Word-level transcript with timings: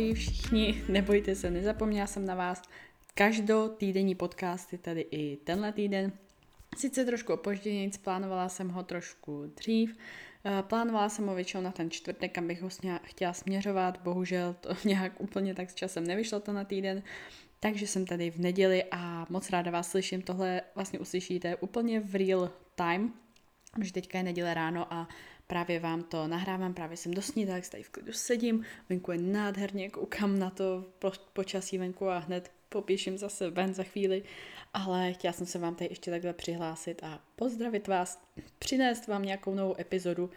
Ahoj 0.00 0.14
všichni, 0.14 0.84
nebojte 0.88 1.34
se, 1.34 1.50
nezapomněla 1.50 2.06
jsem 2.06 2.26
na 2.26 2.34
vás. 2.34 2.62
Každotýdenní 3.14 4.14
podcast 4.14 4.72
je 4.72 4.78
tady 4.78 5.00
i 5.00 5.36
tenhle 5.36 5.72
týden. 5.72 6.12
Sice 6.76 7.04
trošku 7.04 7.32
opoždění, 7.32 7.90
plánovala 8.04 8.48
jsem 8.48 8.68
ho 8.68 8.82
trošku 8.82 9.52
dřív, 9.56 9.96
eh, 10.44 10.62
Plánovala 10.62 11.08
jsem 11.08 11.26
ho 11.26 11.34
většinou 11.34 11.62
na 11.62 11.72
ten 11.72 11.90
čtvrtek, 11.90 12.38
abych 12.38 12.62
ho 12.62 12.68
chtěla 13.02 13.32
směřovat, 13.32 14.00
bohužel 14.02 14.56
to 14.60 14.68
nějak 14.88 15.20
úplně 15.20 15.54
tak 15.54 15.70
s 15.70 15.74
časem 15.74 16.06
nevyšlo 16.06 16.40
to 16.40 16.52
na 16.52 16.64
týden, 16.64 17.02
takže 17.60 17.86
jsem 17.86 18.06
tady 18.06 18.30
v 18.30 18.38
neděli 18.38 18.84
a 18.90 19.26
moc 19.28 19.50
ráda 19.50 19.70
vás 19.70 19.90
slyším. 19.90 20.22
Tohle 20.22 20.62
vlastně 20.74 20.98
uslyšíte 20.98 21.56
úplně 21.56 22.00
v 22.00 22.14
real 22.14 22.50
time, 22.74 23.12
protože 23.74 23.92
teďka 23.92 24.18
je 24.18 24.24
neděle 24.24 24.54
ráno 24.54 24.92
a 24.92 25.08
právě 25.50 25.80
vám 25.80 26.02
to 26.02 26.28
nahrávám, 26.28 26.74
právě 26.74 26.96
jsem 26.96 27.14
do 27.14 27.22
snídanek, 27.22 27.68
tady 27.68 27.82
v 27.82 27.88
klidu 27.88 28.12
sedím, 28.12 28.64
venku 28.88 29.12
je 29.12 29.18
nádherně, 29.18 29.90
koukám 29.90 30.38
na 30.38 30.50
to 30.50 30.84
počasí 31.32 31.78
venku 31.78 32.08
a 32.08 32.18
hned 32.18 32.50
popíším 32.68 33.18
zase 33.18 33.50
ven 33.50 33.74
za 33.74 33.82
chvíli, 33.82 34.22
ale 34.74 35.12
chtěla 35.12 35.32
jsem 35.32 35.46
se 35.46 35.58
vám 35.58 35.74
tady 35.74 35.90
ještě 35.90 36.10
takhle 36.10 36.32
přihlásit 36.32 37.02
a 37.02 37.20
pozdravit 37.36 37.88
vás, 37.88 38.22
přinést 38.58 39.06
vám 39.06 39.22
nějakou 39.22 39.54
novou 39.54 39.80
epizodu 39.80 40.30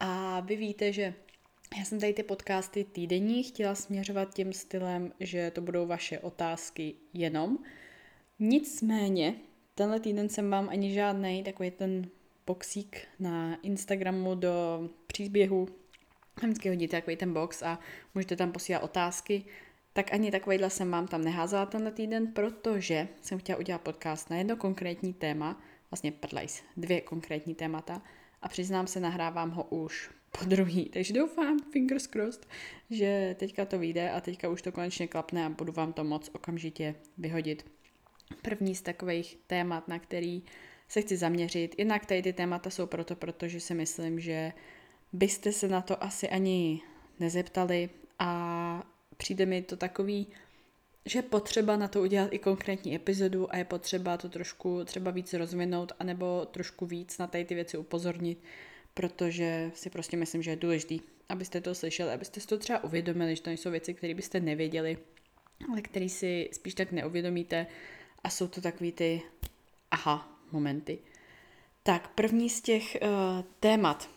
a 0.00 0.40
vy 0.40 0.56
víte, 0.56 0.92
že 0.92 1.14
já 1.78 1.84
jsem 1.84 2.00
tady 2.00 2.12
ty 2.12 2.22
podcasty 2.22 2.84
týdenní 2.84 3.42
chtěla 3.42 3.74
směřovat 3.74 4.34
tím 4.34 4.52
stylem, 4.52 5.12
že 5.20 5.50
to 5.50 5.60
budou 5.60 5.86
vaše 5.86 6.18
otázky 6.18 6.94
jenom. 7.12 7.58
Nicméně, 8.38 9.34
tenhle 9.74 10.00
týden 10.00 10.28
jsem 10.28 10.50
vám 10.50 10.68
ani 10.68 10.92
žádný 10.92 11.42
takový 11.44 11.70
ten 11.70 12.10
boxík 12.46 13.06
na 13.18 13.56
Instagramu 13.62 14.34
do 14.34 14.88
příběhu. 15.06 15.68
Vždycky 16.42 16.68
hodíte 16.68 16.96
takový 16.96 17.16
ten 17.16 17.32
box 17.32 17.62
a 17.62 17.78
můžete 18.14 18.36
tam 18.36 18.52
posílat 18.52 18.82
otázky. 18.82 19.44
Tak 19.92 20.12
ani 20.12 20.30
takovýhle 20.30 20.70
jsem 20.70 20.90
vám 20.90 21.08
tam 21.08 21.24
neházela 21.24 21.66
tenhle 21.66 21.92
týden, 21.92 22.26
protože 22.26 23.08
jsem 23.22 23.38
chtěla 23.38 23.58
udělat 23.58 23.80
podcast 23.80 24.30
na 24.30 24.36
jedno 24.36 24.56
konkrétní 24.56 25.14
téma, 25.14 25.60
vlastně 25.90 26.12
prdlejs, 26.12 26.62
dvě 26.76 27.00
konkrétní 27.00 27.54
témata 27.54 28.02
a 28.42 28.48
přiznám 28.48 28.86
se, 28.86 29.00
nahrávám 29.00 29.50
ho 29.50 29.64
už 29.64 30.10
po 30.38 30.44
druhý, 30.44 30.84
takže 30.92 31.14
doufám, 31.14 31.58
fingers 31.72 32.06
crossed, 32.06 32.46
že 32.90 33.36
teďka 33.38 33.64
to 33.64 33.78
vyjde 33.78 34.10
a 34.10 34.20
teďka 34.20 34.48
už 34.48 34.62
to 34.62 34.72
konečně 34.72 35.08
klapne 35.08 35.46
a 35.46 35.48
budu 35.48 35.72
vám 35.72 35.92
to 35.92 36.04
moc 36.04 36.30
okamžitě 36.32 36.94
vyhodit. 37.18 37.70
První 38.42 38.74
z 38.74 38.82
takových 38.82 39.38
témat, 39.46 39.88
na 39.88 39.98
který 39.98 40.42
se 40.92 41.00
chci 41.02 41.16
zaměřit. 41.16 41.74
Jednak 41.78 42.06
tady 42.06 42.22
ty 42.22 42.32
témata 42.32 42.70
jsou 42.70 42.86
proto, 42.86 43.16
protože 43.16 43.60
si 43.60 43.74
myslím, 43.74 44.20
že 44.20 44.52
byste 45.12 45.52
se 45.52 45.68
na 45.68 45.80
to 45.80 46.04
asi 46.04 46.28
ani 46.28 46.82
nezeptali 47.20 47.90
a 48.18 48.82
přijde 49.16 49.46
mi 49.46 49.62
to 49.62 49.76
takový, 49.76 50.26
že 51.06 51.18
je 51.18 51.22
potřeba 51.22 51.76
na 51.76 51.88
to 51.88 52.02
udělat 52.02 52.32
i 52.32 52.38
konkrétní 52.38 52.94
epizodu 52.94 53.54
a 53.54 53.56
je 53.56 53.64
potřeba 53.64 54.16
to 54.16 54.28
trošku 54.28 54.84
třeba 54.84 55.10
víc 55.10 55.32
rozvinout 55.32 55.92
anebo 55.98 56.46
trošku 56.50 56.86
víc 56.86 57.18
na 57.18 57.26
tady 57.26 57.44
ty 57.44 57.54
věci 57.54 57.78
upozornit, 57.78 58.38
protože 58.94 59.70
si 59.74 59.90
prostě 59.90 60.16
myslím, 60.16 60.42
že 60.42 60.50
je 60.50 60.56
důležitý, 60.56 61.00
abyste 61.28 61.60
to 61.60 61.74
slyšeli, 61.74 62.12
abyste 62.12 62.40
si 62.40 62.46
to 62.46 62.58
třeba 62.58 62.84
uvědomili, 62.84 63.36
že 63.36 63.42
to 63.42 63.50
nejsou 63.50 63.70
věci, 63.70 63.94
které 63.94 64.14
byste 64.14 64.40
nevěděli, 64.40 64.98
ale 65.72 65.82
které 65.82 66.08
si 66.08 66.48
spíš 66.52 66.74
tak 66.74 66.92
neuvědomíte 66.92 67.66
a 68.24 68.30
jsou 68.30 68.48
to 68.48 68.60
takový 68.60 68.92
ty 68.92 69.22
aha, 69.90 70.31
momenty. 70.52 70.98
Tak 71.82 72.08
první 72.08 72.50
z 72.50 72.60
těch 72.60 72.96
uh, 73.02 73.08
témat 73.60 74.10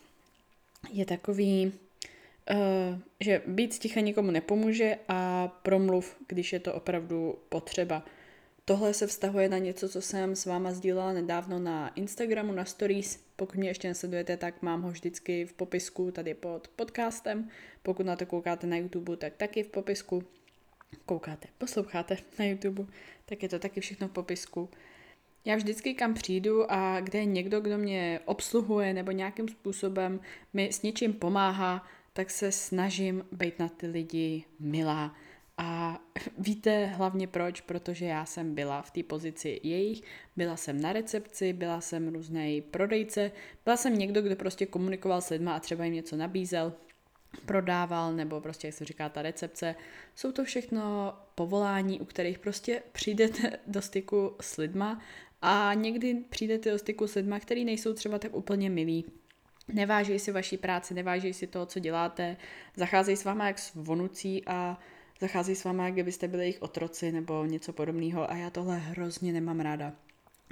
je 0.91 1.05
takový, 1.05 1.65
uh, 1.65 2.99
že 3.19 3.41
být 3.47 3.73
sticha 3.73 3.99
nikomu 3.99 4.31
nepomůže 4.31 4.97
a 5.07 5.47
promluv, 5.47 6.15
když 6.27 6.53
je 6.53 6.59
to 6.59 6.73
opravdu 6.73 7.37
potřeba. 7.49 8.05
Tohle 8.65 8.93
se 8.93 9.07
vztahuje 9.07 9.49
na 9.49 9.57
něco, 9.57 9.89
co 9.89 10.01
jsem 10.01 10.35
s 10.35 10.45
váma 10.45 10.71
sdílela 10.71 11.13
nedávno 11.13 11.59
na 11.59 11.89
Instagramu, 11.89 12.53
na 12.53 12.65
stories. 12.65 13.23
Pokud 13.35 13.55
mě 13.55 13.69
ještě 13.69 13.87
nesledujete, 13.87 14.37
tak 14.37 14.61
mám 14.61 14.81
ho 14.81 14.91
vždycky 14.91 15.45
v 15.45 15.53
popisku 15.53 16.11
tady 16.11 16.33
pod 16.33 16.67
podcastem. 16.67 17.49
Pokud 17.83 18.05
na 18.05 18.15
to 18.15 18.25
koukáte 18.25 18.67
na 18.67 18.77
YouTube, 18.77 19.17
tak 19.17 19.33
taky 19.37 19.63
v 19.63 19.67
popisku. 19.67 20.23
Koukáte, 21.05 21.47
posloucháte 21.57 22.17
na 22.39 22.45
YouTube, 22.45 22.85
tak 23.25 23.43
je 23.43 23.49
to 23.49 23.59
taky 23.59 23.81
všechno 23.81 24.07
v 24.07 24.11
popisku. 24.11 24.69
Já 25.45 25.55
vždycky 25.55 25.93
kam 25.93 26.13
přijdu 26.13 26.71
a 26.71 27.01
kde 27.01 27.19
je 27.19 27.25
někdo, 27.25 27.61
kdo 27.61 27.77
mě 27.77 28.19
obsluhuje 28.25 28.93
nebo 28.93 29.11
nějakým 29.11 29.47
způsobem 29.47 30.19
mi 30.53 30.73
s 30.73 30.81
něčím 30.81 31.13
pomáhá, 31.13 31.85
tak 32.13 32.29
se 32.29 32.51
snažím 32.51 33.25
být 33.31 33.59
na 33.59 33.69
ty 33.69 33.87
lidi 33.87 34.43
milá. 34.59 35.15
A 35.57 35.99
víte 36.37 36.85
hlavně 36.85 37.27
proč? 37.27 37.61
Protože 37.61 38.05
já 38.05 38.25
jsem 38.25 38.55
byla 38.55 38.81
v 38.81 38.91
té 38.91 39.03
pozici 39.03 39.59
jejich, 39.63 40.01
byla 40.35 40.57
jsem 40.57 40.81
na 40.81 40.93
recepci, 40.93 41.53
byla 41.53 41.81
jsem 41.81 42.13
různý 42.13 42.61
prodejce, 42.61 43.31
byla 43.65 43.77
jsem 43.77 43.99
někdo, 43.99 44.21
kdo 44.21 44.35
prostě 44.35 44.65
komunikoval 44.65 45.21
s 45.21 45.29
lidma 45.29 45.55
a 45.55 45.59
třeba 45.59 45.85
jim 45.85 45.93
něco 45.93 46.15
nabízel, 46.15 46.73
prodával, 47.45 48.13
nebo 48.13 48.41
prostě, 48.41 48.67
jak 48.67 48.75
se 48.75 48.85
říká, 48.85 49.09
ta 49.09 49.21
recepce. 49.21 49.75
Jsou 50.15 50.31
to 50.31 50.43
všechno 50.43 51.13
povolání, 51.35 52.01
u 52.01 52.05
kterých 52.05 52.39
prostě 52.39 52.83
přijdete 52.91 53.59
do 53.67 53.81
styku 53.81 54.35
s 54.41 54.57
lidma 54.57 55.01
a 55.47 55.73
někdy 55.73 56.15
přijdete 56.29 56.71
do 56.71 56.79
styku 56.79 57.07
s 57.07 57.15
lidmi, 57.15 57.35
který 57.39 57.65
nejsou 57.65 57.93
třeba 57.93 58.19
tak 58.19 58.35
úplně 58.35 58.69
milí. 58.69 59.05
Neváží 59.67 60.19
si 60.19 60.31
vaší 60.31 60.57
práci, 60.57 60.93
neváží 60.93 61.33
si 61.33 61.47
toho, 61.47 61.65
co 61.65 61.79
děláte, 61.79 62.37
zacházejí 62.75 63.17
s 63.17 63.25
váma 63.25 63.47
jak 63.47 63.59
s 63.59 63.75
vonucí 63.75 64.43
a 64.47 64.79
zacházejí 65.19 65.55
s 65.55 65.63
váma, 65.63 65.85
jak 65.85 65.93
kdybyste 65.93 66.27
byli 66.27 66.43
jejich 66.43 66.61
otroci 66.61 67.11
nebo 67.11 67.45
něco 67.45 67.73
podobného. 67.73 68.31
A 68.31 68.35
já 68.35 68.49
tohle 68.49 68.77
hrozně 68.77 69.33
nemám 69.33 69.59
ráda. 69.59 69.93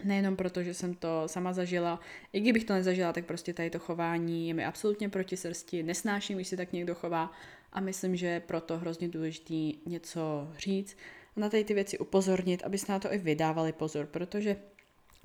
Nejenom 0.03 0.35
proto, 0.35 0.63
že 0.63 0.73
jsem 0.73 0.93
to 0.93 1.23
sama 1.25 1.53
zažila, 1.53 1.99
i 2.33 2.39
kdybych 2.39 2.63
to 2.63 2.73
nezažila, 2.73 3.13
tak 3.13 3.25
prostě 3.25 3.53
tady 3.53 3.69
to 3.69 3.79
chování 3.79 4.47
je 4.47 4.53
mi 4.53 4.65
absolutně 4.65 5.09
proti 5.09 5.37
srsti, 5.37 5.83
nesnáším, 5.83 6.37
když 6.37 6.47
se 6.47 6.57
tak 6.57 6.73
někdo 6.73 6.95
chová. 6.95 7.31
A 7.71 7.79
myslím, 7.79 8.15
že 8.15 8.27
je 8.27 8.39
proto 8.39 8.77
hrozně 8.77 9.07
důležitý 9.07 9.73
něco 9.85 10.51
říct, 10.57 10.97
na 11.35 11.49
tady 11.49 11.63
ty 11.63 11.73
věci 11.73 11.97
upozornit, 11.97 12.63
abyste 12.63 12.91
na 12.91 12.99
to 12.99 13.13
i 13.13 13.17
vydávali 13.17 13.71
pozor, 13.71 14.05
protože 14.05 14.55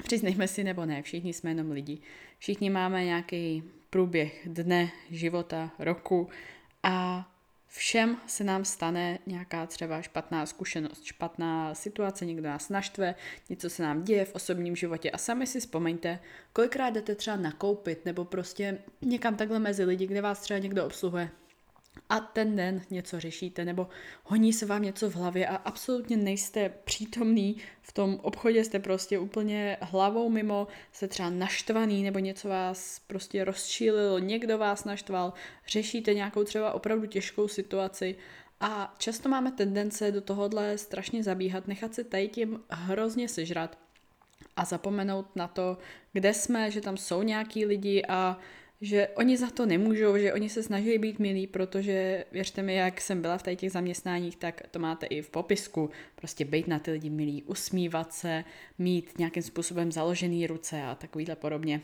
Přiznejme 0.02 0.48
si 0.48 0.64
nebo 0.64 0.86
ne, 0.86 1.02
všichni 1.02 1.32
jsme 1.32 1.50
jenom 1.50 1.70
lidi. 1.70 1.98
Všichni 2.38 2.70
máme 2.70 3.04
nějaký 3.04 3.62
průběh 3.90 4.48
dne, 4.48 4.90
života, 5.10 5.70
roku 5.78 6.28
a 6.82 7.28
všem 7.66 8.16
se 8.26 8.44
nám 8.44 8.64
stane 8.64 9.18
nějaká 9.26 9.66
třeba 9.66 10.02
špatná 10.02 10.46
zkušenost, 10.46 11.04
špatná 11.04 11.74
situace, 11.74 12.26
někdo 12.26 12.48
nás 12.48 12.68
naštve, 12.68 13.14
něco 13.48 13.70
se 13.70 13.82
nám 13.82 14.02
děje 14.02 14.24
v 14.24 14.34
osobním 14.34 14.76
životě 14.76 15.10
a 15.10 15.18
sami 15.18 15.46
si 15.46 15.60
vzpomeňte, 15.60 16.18
kolikrát 16.52 16.90
jdete 16.90 17.14
třeba 17.14 17.36
nakoupit 17.36 18.04
nebo 18.04 18.24
prostě 18.24 18.78
někam 19.02 19.36
takhle 19.36 19.58
mezi 19.58 19.84
lidi, 19.84 20.06
kde 20.06 20.22
vás 20.22 20.40
třeba 20.40 20.58
někdo 20.58 20.86
obsluhuje 20.86 21.30
a 22.08 22.20
ten 22.20 22.56
den 22.56 22.82
něco 22.90 23.20
řešíte, 23.20 23.64
nebo 23.64 23.88
honí 24.24 24.52
se 24.52 24.66
vám 24.66 24.82
něco 24.82 25.10
v 25.10 25.14
hlavě 25.14 25.46
a 25.46 25.56
absolutně 25.56 26.16
nejste 26.16 26.72
přítomný 26.84 27.56
v 27.82 27.92
tom 27.92 28.18
obchodě, 28.22 28.64
jste 28.64 28.78
prostě 28.78 29.18
úplně 29.18 29.76
hlavou 29.80 30.30
mimo, 30.30 30.66
jste 30.92 31.08
třeba 31.08 31.30
naštvaný, 31.30 32.02
nebo 32.02 32.18
něco 32.18 32.48
vás 32.48 33.00
prostě 33.06 33.44
rozčílilo, 33.44 34.18
někdo 34.18 34.58
vás 34.58 34.84
naštval, 34.84 35.32
řešíte 35.68 36.14
nějakou 36.14 36.44
třeba 36.44 36.72
opravdu 36.72 37.06
těžkou 37.06 37.48
situaci 37.48 38.16
a 38.60 38.94
často 38.98 39.28
máme 39.28 39.52
tendence 39.52 40.12
do 40.12 40.20
tohohle 40.20 40.78
strašně 40.78 41.22
zabíhat, 41.22 41.68
nechat 41.68 41.94
se 41.94 42.04
tady 42.04 42.28
tím 42.28 42.60
hrozně 42.70 43.28
sežrat 43.28 43.78
a 44.56 44.64
zapomenout 44.64 45.36
na 45.36 45.48
to, 45.48 45.78
kde 46.12 46.34
jsme, 46.34 46.70
že 46.70 46.80
tam 46.80 46.96
jsou 46.96 47.22
nějaký 47.22 47.66
lidi 47.66 48.02
a 48.08 48.38
že 48.80 49.08
oni 49.08 49.36
za 49.36 49.50
to 49.50 49.66
nemůžou, 49.66 50.18
že 50.18 50.32
oni 50.32 50.48
se 50.48 50.62
snaží 50.62 50.98
být 50.98 51.18
milí, 51.18 51.46
protože 51.46 52.24
věřte 52.32 52.62
mi, 52.62 52.74
jak 52.74 53.00
jsem 53.00 53.22
byla 53.22 53.38
v 53.38 53.42
těch 53.42 53.72
zaměstnáních, 53.72 54.36
tak 54.36 54.62
to 54.70 54.78
máte 54.78 55.06
i 55.06 55.22
v 55.22 55.30
popisku. 55.30 55.90
Prostě 56.14 56.44
být 56.44 56.68
na 56.68 56.78
ty 56.78 56.90
lidi 56.90 57.10
milí, 57.10 57.42
usmívat 57.42 58.12
se, 58.12 58.44
mít 58.78 59.18
nějakým 59.18 59.42
způsobem 59.42 59.92
založený 59.92 60.46
ruce 60.46 60.82
a 60.82 60.94
takovýhle 60.94 61.36
podobně. 61.36 61.80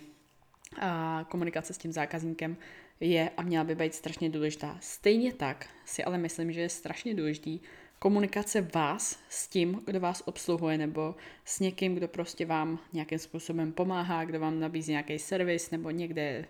A 0.80 1.24
komunikace 1.30 1.74
s 1.74 1.78
tím 1.78 1.92
zákazníkem 1.92 2.56
je 3.00 3.30
a 3.36 3.42
měla 3.42 3.64
by 3.64 3.74
být 3.74 3.94
strašně 3.94 4.30
důležitá. 4.30 4.78
Stejně 4.80 5.32
tak 5.32 5.66
si 5.84 6.04
ale 6.04 6.18
myslím, 6.18 6.52
že 6.52 6.60
je 6.60 6.68
strašně 6.68 7.14
důležitý 7.14 7.60
komunikace 7.98 8.68
vás 8.74 9.18
s 9.28 9.48
tím, 9.48 9.80
kdo 9.86 10.00
vás 10.00 10.22
obsluhuje, 10.26 10.78
nebo 10.78 11.14
s 11.44 11.60
někým, 11.60 11.94
kdo 11.94 12.08
prostě 12.08 12.46
vám 12.46 12.78
nějakým 12.92 13.18
způsobem 13.18 13.72
pomáhá, 13.72 14.24
kdo 14.24 14.40
vám 14.40 14.60
nabízí 14.60 14.90
nějaký 14.90 15.18
servis, 15.18 15.70
nebo 15.70 15.90
někde 15.90 16.44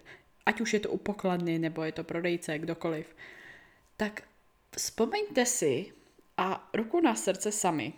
ať 0.47 0.61
už 0.61 0.73
je 0.73 0.81
to 0.81 0.91
u 0.91 0.97
pokladny, 0.97 1.59
nebo 1.59 1.83
je 1.83 1.93
to 1.93 2.05
prodejce, 2.05 2.59
kdokoliv, 2.59 3.17
tak 3.97 4.23
vzpomeňte 4.77 5.47
si 5.47 5.93
a 6.37 6.71
ruku 6.75 7.01
na 7.01 7.15
srdce 7.15 7.53
sami, 7.53 7.93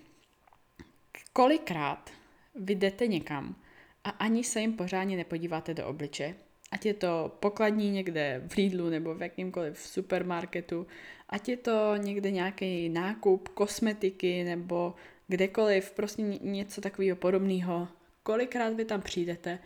kolikrát 1.33 2.11
vy 2.55 2.75
jdete 2.75 3.07
někam 3.07 3.57
a 4.05 4.11
ani 4.11 4.45
se 4.45 4.61
jim 4.61 4.73
pořádně 4.73 5.17
nepodíváte 5.17 5.75
do 5.75 5.87
obliče, 5.87 6.35
ať 6.71 6.87
je 6.87 6.95
to 6.95 7.37
pokladní 7.41 7.91
někde 7.91 8.43
v 8.49 8.55
Lidlu 8.55 8.91
nebo 8.91 9.15
v 9.15 9.23
jakýmkoliv 9.23 9.79
supermarketu, 9.79 10.87
ať 11.29 11.49
je 11.49 11.57
to 11.57 11.97
někde 11.97 12.31
nějaký 12.31 12.89
nákup 12.89 13.49
kosmetiky 13.49 14.45
nebo 14.45 14.95
kdekoliv, 15.29 15.91
prostě 15.91 16.23
něco 16.23 16.81
takového 16.81 17.17
podobného. 17.17 17.89
Kolikrát 18.23 18.75
vy 18.75 18.85
tam 18.85 19.03
přijdete 19.03 19.59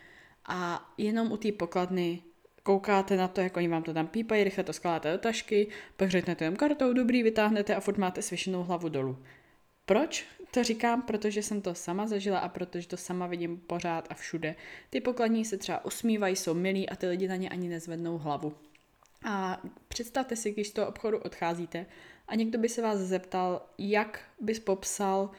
a 0.46 0.90
jenom 0.98 1.32
u 1.32 1.36
té 1.36 1.52
pokladny 1.52 2.22
koukáte 2.62 3.16
na 3.16 3.28
to, 3.28 3.40
jak 3.40 3.56
oni 3.56 3.68
vám 3.68 3.82
to 3.82 3.94
tam 3.94 4.06
pípají, 4.06 4.44
rychle 4.44 4.64
to 4.64 4.72
skládáte 4.72 5.12
do 5.12 5.18
tašky, 5.18 5.68
pak 5.96 6.10
řeknete 6.10 6.44
jim 6.44 6.56
kartou, 6.56 6.92
dobrý, 6.92 7.22
vytáhnete 7.22 7.74
a 7.74 7.80
furt 7.80 7.98
máte 7.98 8.22
svěšenou 8.22 8.62
hlavu 8.62 8.88
dolů. 8.88 9.18
Proč 9.86 10.26
to 10.50 10.64
říkám? 10.64 11.02
Protože 11.02 11.42
jsem 11.42 11.62
to 11.62 11.74
sama 11.74 12.06
zažila 12.06 12.38
a 12.38 12.48
protože 12.48 12.88
to 12.88 12.96
sama 12.96 13.26
vidím 13.26 13.56
pořád 13.58 14.06
a 14.10 14.14
všude. 14.14 14.54
Ty 14.90 15.00
pokladní 15.00 15.44
se 15.44 15.56
třeba 15.56 15.84
usmívají, 15.84 16.36
jsou 16.36 16.54
milí 16.54 16.88
a 16.88 16.96
ty 16.96 17.06
lidi 17.06 17.28
na 17.28 17.36
ně 17.36 17.48
ani 17.48 17.68
nezvednou 17.68 18.18
hlavu. 18.18 18.54
A 19.24 19.62
představte 19.88 20.36
si, 20.36 20.52
když 20.52 20.68
z 20.68 20.72
toho 20.72 20.88
obchodu 20.88 21.18
odcházíte 21.18 21.86
a 22.28 22.34
někdo 22.34 22.58
by 22.58 22.68
se 22.68 22.82
vás 22.82 22.98
zeptal, 22.98 23.62
jak 23.78 24.20
bys 24.40 24.60
popsal 24.60 25.30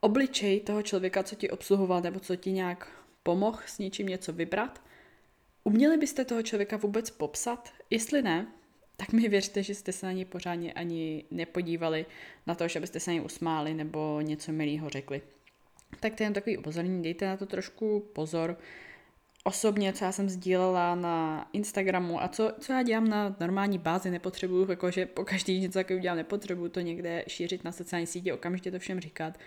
obličej 0.00 0.60
toho 0.60 0.82
člověka, 0.82 1.22
co 1.22 1.36
ti 1.36 1.50
obsluhoval 1.50 2.00
nebo 2.00 2.20
co 2.20 2.36
ti 2.36 2.52
nějak 2.52 2.88
pomohl 3.22 3.58
s 3.66 3.78
něčím 3.78 4.06
něco 4.06 4.32
vybrat, 4.32 4.82
uměli 5.68 5.96
byste 5.96 6.24
toho 6.24 6.42
člověka 6.42 6.76
vůbec 6.76 7.10
popsat? 7.10 7.72
Jestli 7.90 8.22
ne, 8.22 8.46
tak 8.96 9.12
mi 9.12 9.28
věřte, 9.28 9.62
že 9.62 9.74
jste 9.74 9.92
se 9.92 10.06
na 10.06 10.12
něj 10.12 10.24
pořádně 10.24 10.72
ani 10.72 11.24
nepodívali 11.30 12.06
na 12.46 12.54
to, 12.54 12.68
že 12.68 12.80
byste 12.80 13.00
se 13.00 13.10
na 13.10 13.12
něj 13.14 13.24
usmáli 13.24 13.74
nebo 13.74 14.20
něco 14.20 14.52
milého 14.52 14.90
řekli. 14.90 15.22
Tak 16.00 16.14
to 16.14 16.22
je 16.22 16.26
jen 16.26 16.32
takový 16.32 16.58
upozornění, 16.58 17.02
dejte 17.02 17.26
na 17.26 17.36
to 17.36 17.46
trošku 17.46 18.10
pozor. 18.12 18.58
Osobně, 19.44 19.92
co 19.92 20.04
já 20.04 20.12
jsem 20.12 20.28
sdílela 20.28 20.94
na 20.94 21.48
Instagramu 21.52 22.22
a 22.22 22.28
co, 22.28 22.52
co 22.60 22.72
já 22.72 22.82
dělám 22.82 23.08
na 23.08 23.36
normální 23.40 23.78
bázi, 23.78 24.10
nepotřebuju, 24.10 24.70
jakože 24.70 25.06
po 25.06 25.24
každý 25.24 25.60
něco 25.60 25.78
takového 25.78 26.02
dělám, 26.02 26.16
nepotřebuju 26.16 26.68
to 26.68 26.80
někde 26.80 27.24
šířit 27.28 27.64
na 27.64 27.72
sociální 27.72 28.06
sítě, 28.06 28.34
okamžitě 28.34 28.70
to 28.70 28.78
všem 28.78 29.00
říkat, 29.00 29.38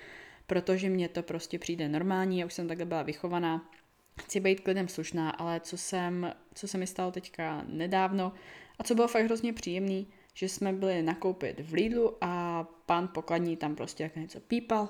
protože 0.47 0.89
mně 0.89 1.09
to 1.09 1.23
prostě 1.23 1.59
přijde 1.59 1.89
normální, 1.89 2.39
já 2.39 2.45
už 2.45 2.53
jsem 2.53 2.67
takhle 2.67 2.85
byla 2.85 3.03
vychovaná, 3.03 3.69
chci 4.19 4.39
být 4.39 4.59
klidem 4.59 4.87
slušná, 4.87 5.29
ale 5.29 5.59
co, 5.59 5.77
jsem, 5.77 6.33
co 6.53 6.67
se 6.67 6.77
mi 6.77 6.87
stalo 6.87 7.11
teďka 7.11 7.63
nedávno 7.67 8.33
a 8.79 8.83
co 8.83 8.95
bylo 8.95 9.07
fakt 9.07 9.23
hrozně 9.23 9.53
příjemný, 9.53 10.07
že 10.33 10.49
jsme 10.49 10.73
byli 10.73 11.01
nakoupit 11.01 11.59
v 11.59 11.73
Lidlu 11.73 12.17
a 12.21 12.63
pán 12.85 13.07
pokladní 13.07 13.57
tam 13.57 13.75
prostě 13.75 14.03
jak 14.03 14.15
něco 14.15 14.39
pípal. 14.39 14.89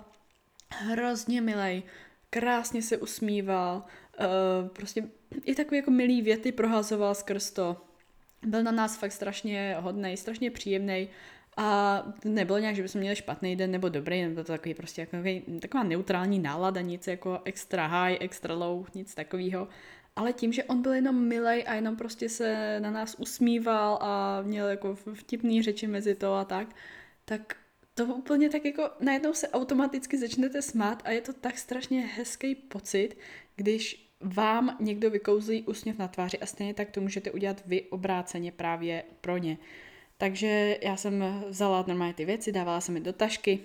Hrozně 0.70 1.42
milej, 1.42 1.84
krásně 2.30 2.82
se 2.82 2.98
usmíval, 2.98 3.84
uh, 4.20 4.68
prostě 4.70 5.08
i 5.46 5.56
takový 5.56 5.78
jako 5.78 5.92
milý 5.92 6.22
věty 6.22 6.52
prohazoval 6.52 7.16
skrz 7.16 7.52
to. 7.52 7.78
Byl 8.46 8.64
na 8.64 8.72
nás 8.72 8.98
fakt 8.98 9.12
strašně 9.12 9.76
hodný, 9.80 10.18
strašně 10.18 10.52
příjemný 10.52 11.10
a 11.58 12.04
nebylo 12.26 12.58
nějak, 12.58 12.76
že 12.76 12.82
bychom 12.82 13.02
měli 13.02 13.16
špatný 13.16 13.56
den 13.56 13.72
nebo 13.72 13.90
dobrý, 13.90 14.22
nebo 14.22 14.44
to 14.44 14.52
takový 14.52 14.74
prostě 14.74 15.02
jako, 15.02 15.18
taková 15.62 15.84
neutrální 15.84 16.40
nálada, 16.40 16.82
nic 16.82 17.08
jako 17.08 17.42
extra 17.46 17.88
high, 17.88 18.18
extra 18.20 18.56
low, 18.56 18.88
nic 18.96 19.16
takového. 19.16 19.68
Ale 20.16 20.34
tím, 20.34 20.54
že 20.54 20.64
on 20.64 20.82
byl 20.82 20.94
jenom 20.94 21.28
milej 21.28 21.64
a 21.68 21.74
jenom 21.74 21.96
prostě 21.96 22.30
se 22.30 22.80
na 22.80 22.92
nás 22.92 23.16
usmíval 23.20 24.00
a 24.02 24.42
měl 24.42 24.68
jako 24.68 24.96
vtipný 25.14 25.64
řeči 25.64 25.88
mezi 25.88 26.16
to 26.16 26.34
a 26.34 26.46
tak, 26.46 26.76
tak 27.26 27.56
to 27.94 28.06
úplně 28.06 28.50
tak 28.50 28.66
jako 28.66 28.90
najednou 29.00 29.34
se 29.34 29.50
automaticky 29.50 30.18
začnete 30.18 30.62
smát 30.62 31.02
a 31.06 31.12
je 31.12 31.22
to 31.22 31.34
tak 31.34 31.58
strašně 31.58 32.02
hezký 32.02 32.56
pocit, 32.56 33.18
když 33.56 34.12
vám 34.22 34.78
někdo 34.80 35.10
vykouzlí 35.10 35.64
úsměv 35.64 35.98
na 35.98 36.08
tváři 36.08 36.40
a 36.40 36.46
stejně 36.46 36.74
tak 36.74 36.92
to 36.92 37.02
můžete 37.02 37.32
udělat 37.32 37.64
vy 37.66 37.82
obráceně 37.82 38.52
právě 38.52 39.04
pro 39.22 39.38
ně. 39.38 39.58
Takže 40.22 40.78
já 40.82 40.98
jsem 40.98 41.24
vzala 41.50 41.86
normálně 41.88 42.14
ty 42.14 42.26
věci, 42.26 42.52
dávala 42.52 42.82
jsem 42.82 42.96
je 42.96 43.02
do 43.02 43.14
tašky, 43.14 43.60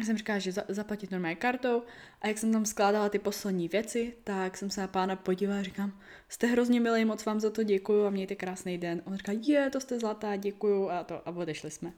a 0.00 0.04
jsem 0.04 0.16
říkala, 0.16 0.38
že 0.38 0.52
za, 0.52 0.64
zaplatit 0.68 1.10
normálně 1.10 1.36
kartou. 1.36 1.82
A 2.22 2.28
jak 2.28 2.38
jsem 2.38 2.52
tam 2.52 2.66
skládala 2.66 3.08
ty 3.08 3.18
poslední 3.18 3.68
věci, 3.68 4.14
tak 4.24 4.56
jsem 4.56 4.70
se 4.70 4.80
na 4.80 4.86
pána 4.86 5.16
podívala 5.16 5.60
a 5.60 5.62
říkám, 5.62 5.98
jste 6.28 6.46
hrozně 6.46 6.80
milý, 6.80 7.04
moc 7.04 7.24
vám 7.24 7.40
za 7.40 7.50
to 7.50 7.62
děkuju 7.62 8.04
a 8.04 8.10
mějte 8.10 8.34
krásný 8.34 8.78
den. 8.78 9.02
On 9.04 9.16
říká, 9.16 9.32
je, 9.42 9.70
to 9.70 9.80
jste 9.80 9.98
zlatá, 9.98 10.36
děkuju. 10.36 10.90
A 10.90 11.04
to 11.04 11.28
a 11.28 11.30
odešli 11.30 11.70
jsme. 11.70 11.92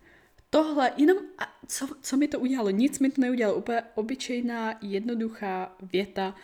Tohle, 0.51 0.93
jenom, 0.97 1.19
a 1.39 1.45
co, 1.67 1.89
co 2.01 2.17
mi 2.17 2.29
to 2.29 2.41
udělalo? 2.41 2.71
Nic 2.71 2.99
mi 2.99 3.11
to 3.11 3.21
neudělalo, 3.21 3.59
úplně 3.59 3.83
obyčejná, 3.95 4.79
jednoduchá 4.83 5.77
věta, 5.93 6.35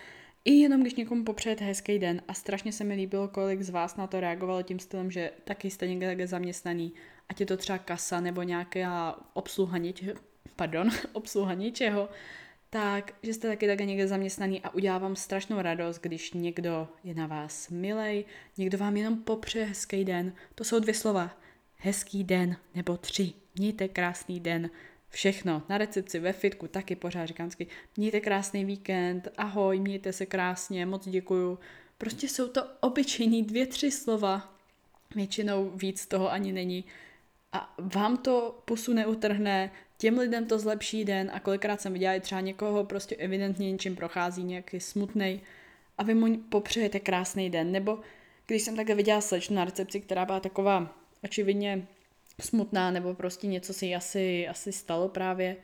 i 0.45 0.53
jenom 0.53 0.81
když 0.81 0.95
někomu 0.95 1.25
popřejete 1.25 1.65
hezký 1.65 1.99
den. 1.99 2.23
A 2.29 2.35
strašně 2.35 2.73
se 2.73 2.85
mi 2.85 2.95
líbilo, 2.95 3.29
kolik 3.29 3.63
z 3.63 3.71
vás 3.71 3.97
na 3.97 4.07
to 4.07 4.21
reagovalo 4.21 4.63
tím 4.63 4.79
stylem, 4.79 5.11
že 5.11 5.31
taky 5.45 5.71
jste 5.71 5.87
někde 5.89 6.27
zaměstnaný, 6.27 6.93
ať 7.29 7.41
je 7.41 7.47
to 7.47 7.57
třeba 7.57 7.79
kasa 7.79 8.21
nebo 8.21 8.43
nějaká 8.43 9.19
obsluha 9.33 9.79
něčeho, 9.79 10.15
pardon, 10.57 10.91
obsluha 11.13 11.55
něčeho, 11.55 12.09
tak, 12.71 13.15
že 13.23 13.35
jste 13.35 13.49
taky 13.49 13.67
takhle 13.67 13.87
někde 13.87 14.09
zaměstnaný 14.09 14.63
a 14.63 14.75
udělá 14.75 14.99
vám 14.99 15.17
strašnou 15.17 15.63
radost, 15.63 15.99
když 15.99 16.33
někdo 16.33 16.89
je 17.05 17.15
na 17.15 17.27
vás 17.27 17.69
milej, 17.71 18.25
někdo 18.59 18.79
vám 18.79 18.97
jenom 18.97 19.17
popře 19.17 19.65
hezký 19.65 20.05
den. 20.05 20.33
To 20.55 20.65
jsou 20.65 20.79
dvě 20.79 20.95
slova. 20.95 21.39
Hezký 21.77 22.25
den 22.25 22.57
nebo 22.75 22.97
tři. 22.97 23.33
Mějte 23.55 23.89
krásný 23.89 24.41
den. 24.41 24.71
Všechno. 25.09 25.63
Na 25.69 25.79
recepci, 25.79 26.19
ve 26.19 26.33
fitku, 26.33 26.69
taky 26.69 26.97
pořád 26.97 27.27
říkám 27.27 27.47
vždycky, 27.47 27.67
mějte 27.97 28.21
krásný 28.21 28.65
víkend, 28.65 29.29
ahoj, 29.37 29.81
mějte 29.81 30.13
se 30.13 30.27
krásně, 30.27 30.87
moc 30.87 31.09
děkuju. 31.09 31.59
Prostě 31.99 32.29
jsou 32.29 32.49
to 32.49 32.63
obyčejný 32.81 33.43
dvě, 33.43 33.67
tři 33.67 33.91
slova. 33.91 34.55
Většinou 35.15 35.71
víc 35.71 36.07
toho 36.07 36.33
ani 36.33 36.53
není. 36.53 36.85
A 37.55 37.75
vám 37.79 38.17
to 38.17 38.63
pusu 38.65 38.93
neutrhne, 38.93 39.71
těm 39.99 40.19
lidem 40.19 40.47
to 40.47 40.59
zlepší 40.59 41.05
den 41.05 41.31
a 41.35 41.41
kolikrát 41.41 41.81
jsem 41.81 41.93
viděla 41.93 42.21
třeba 42.21 42.41
někoho 42.41 42.85
prostě 42.85 43.17
evidentně 43.17 43.73
něčím 43.73 43.97
prochází, 43.97 44.45
nějaký 44.45 44.81
smutný 44.81 45.41
a 45.99 46.03
vy 46.03 46.15
mu 46.15 46.37
popřejete 46.37 47.01
krásný 47.01 47.51
den. 47.51 47.73
Nebo 47.73 47.99
když 48.47 48.63
jsem 48.63 48.77
takhle 48.77 48.95
viděla 48.95 49.21
slečnu 49.21 49.57
na 49.57 49.65
recepci, 49.65 50.01
která 50.01 50.25
byla 50.25 50.41
taková 50.41 50.97
očividně 51.25 51.87
smutná, 52.41 52.91
nebo 52.91 53.15
prostě 53.15 53.47
něco 53.47 53.75
si 53.75 53.95
asi, 53.95 54.49
asi 54.49 54.73
stalo 54.73 55.09
právě, 55.09 55.57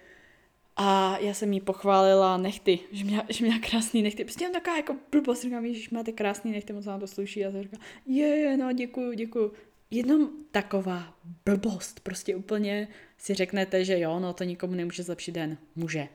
a 0.76 1.18
já 1.18 1.34
jsem 1.34 1.52
jí 1.52 1.60
pochválila 1.60 2.36
nechty, 2.36 2.78
že 2.92 3.04
měla, 3.04 3.24
že 3.28 3.44
měla 3.44 3.60
krásný 3.70 4.02
nechty. 4.02 4.24
Prostě 4.24 4.44
jen 4.44 4.52
taková 4.52 4.76
jako 4.76 4.96
blbost, 5.12 5.42
říkám, 5.42 5.74
že 5.74 5.88
máte 5.90 6.12
krásný 6.12 6.52
nechty, 6.52 6.72
moc 6.72 6.86
vám 6.86 7.00
to 7.00 7.06
sluší. 7.06 7.44
A 7.44 7.50
jsem 7.50 7.62
říkala, 7.62 7.82
je, 8.06 8.26
je, 8.26 8.56
no 8.56 8.72
děkuju, 8.72 9.12
děkuju 9.12 9.52
jenom 9.90 10.30
taková 10.50 11.14
blbost. 11.44 12.00
Prostě 12.00 12.36
úplně 12.36 12.88
si 13.18 13.34
řeknete, 13.34 13.84
že 13.84 13.98
jo, 13.98 14.20
no 14.20 14.32
to 14.32 14.44
nikomu 14.44 14.74
nemůže 14.74 15.02
zlepšit 15.02 15.32
den. 15.32 15.58
Může. 15.76 16.08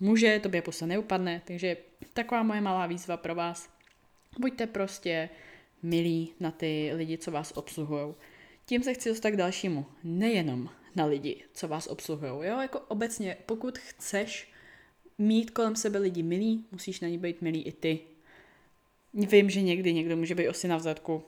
Může, 0.00 0.40
to 0.42 0.48
by 0.48 0.62
pusa 0.62 0.86
neupadne, 0.86 1.42
takže 1.44 1.76
taková 2.12 2.42
moje 2.42 2.60
malá 2.60 2.86
výzva 2.86 3.16
pro 3.16 3.34
vás. 3.34 3.70
Buďte 4.38 4.66
prostě 4.66 5.28
milí 5.82 6.32
na 6.40 6.50
ty 6.50 6.90
lidi, 6.94 7.18
co 7.18 7.30
vás 7.30 7.52
obsluhují. 7.56 8.14
Tím 8.66 8.82
se 8.82 8.94
chci 8.94 9.08
dostat 9.08 9.30
k 9.30 9.36
dalšímu. 9.36 9.86
Nejenom 10.04 10.70
na 10.96 11.04
lidi, 11.04 11.44
co 11.52 11.68
vás 11.68 11.86
obsluhují. 11.86 12.32
Jo, 12.32 12.60
jako 12.60 12.80
obecně, 12.80 13.36
pokud 13.46 13.78
chceš 13.78 14.52
mít 15.18 15.50
kolem 15.50 15.76
sebe 15.76 15.98
lidi 15.98 16.22
milí, 16.22 16.64
musíš 16.72 17.00
na 17.00 17.08
ně 17.08 17.18
být 17.18 17.42
milý 17.42 17.62
i 17.62 17.72
ty. 17.72 18.00
Vím, 19.14 19.50
že 19.50 19.62
někdy 19.62 19.92
někdo 19.92 20.16
může 20.16 20.34
být 20.34 20.48
osy 20.48 20.68
na 20.68 20.76
vzadku, 20.76 21.22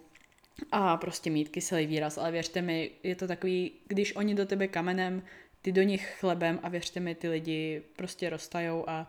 a 0.72 0.96
prostě 0.96 1.30
mít 1.30 1.48
kyselý 1.48 1.86
výraz, 1.86 2.18
ale 2.18 2.32
věřte 2.32 2.62
mi, 2.62 2.90
je 3.02 3.14
to 3.14 3.26
takový, 3.26 3.72
když 3.86 4.16
oni 4.16 4.34
do 4.34 4.46
tebe 4.46 4.68
kamenem, 4.68 5.22
ty 5.62 5.72
do 5.72 5.82
nich 5.82 6.16
chlebem 6.20 6.60
a 6.62 6.68
věřte 6.68 7.00
mi, 7.00 7.14
ty 7.14 7.28
lidi 7.28 7.82
prostě 7.96 8.30
roztajou 8.30 8.84
a 8.88 9.08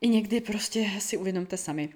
i 0.00 0.08
někdy 0.08 0.40
prostě 0.40 0.86
si 0.98 1.16
uvědomte 1.16 1.56
sami, 1.56 1.88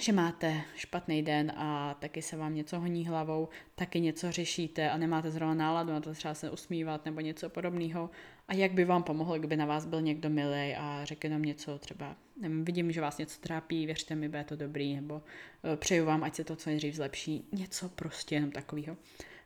že 0.00 0.12
máte 0.12 0.60
špatný 0.76 1.22
den 1.22 1.52
a 1.56 1.94
taky 2.00 2.22
se 2.22 2.36
vám 2.36 2.54
něco 2.54 2.80
honí 2.80 3.06
hlavou, 3.06 3.48
taky 3.74 4.00
něco 4.00 4.32
řešíte 4.32 4.90
a 4.90 4.96
nemáte 4.96 5.30
zrovna 5.30 5.54
náladu 5.54 5.92
na 5.92 6.00
to 6.00 6.14
třeba 6.14 6.34
se 6.34 6.50
usmívat 6.50 7.04
nebo 7.04 7.20
něco 7.20 7.48
podobného. 7.48 8.10
A 8.48 8.54
jak 8.54 8.72
by 8.72 8.84
vám 8.84 9.02
pomohlo, 9.02 9.38
kdyby 9.38 9.56
na 9.56 9.66
vás 9.66 9.86
byl 9.86 10.00
někdo 10.00 10.30
milý 10.30 10.74
a 10.78 11.04
řekl 11.04 11.28
nám 11.28 11.42
něco 11.42 11.78
třeba, 11.78 12.16
nevím, 12.40 12.64
vidím, 12.64 12.92
že 12.92 13.00
vás 13.00 13.18
něco 13.18 13.40
trápí, 13.40 13.86
věřte 13.86 14.14
mi, 14.14 14.28
bude 14.28 14.44
to 14.44 14.56
dobrý, 14.56 14.96
nebo 14.96 15.14
uh, 15.14 15.76
přeju 15.76 16.04
vám, 16.04 16.24
ať 16.24 16.34
se 16.34 16.44
to 16.44 16.56
co 16.56 16.70
nejdřív 16.70 16.94
zlepší, 16.94 17.48
něco 17.52 17.88
prostě 17.88 18.34
jenom 18.34 18.50
takového. 18.50 18.96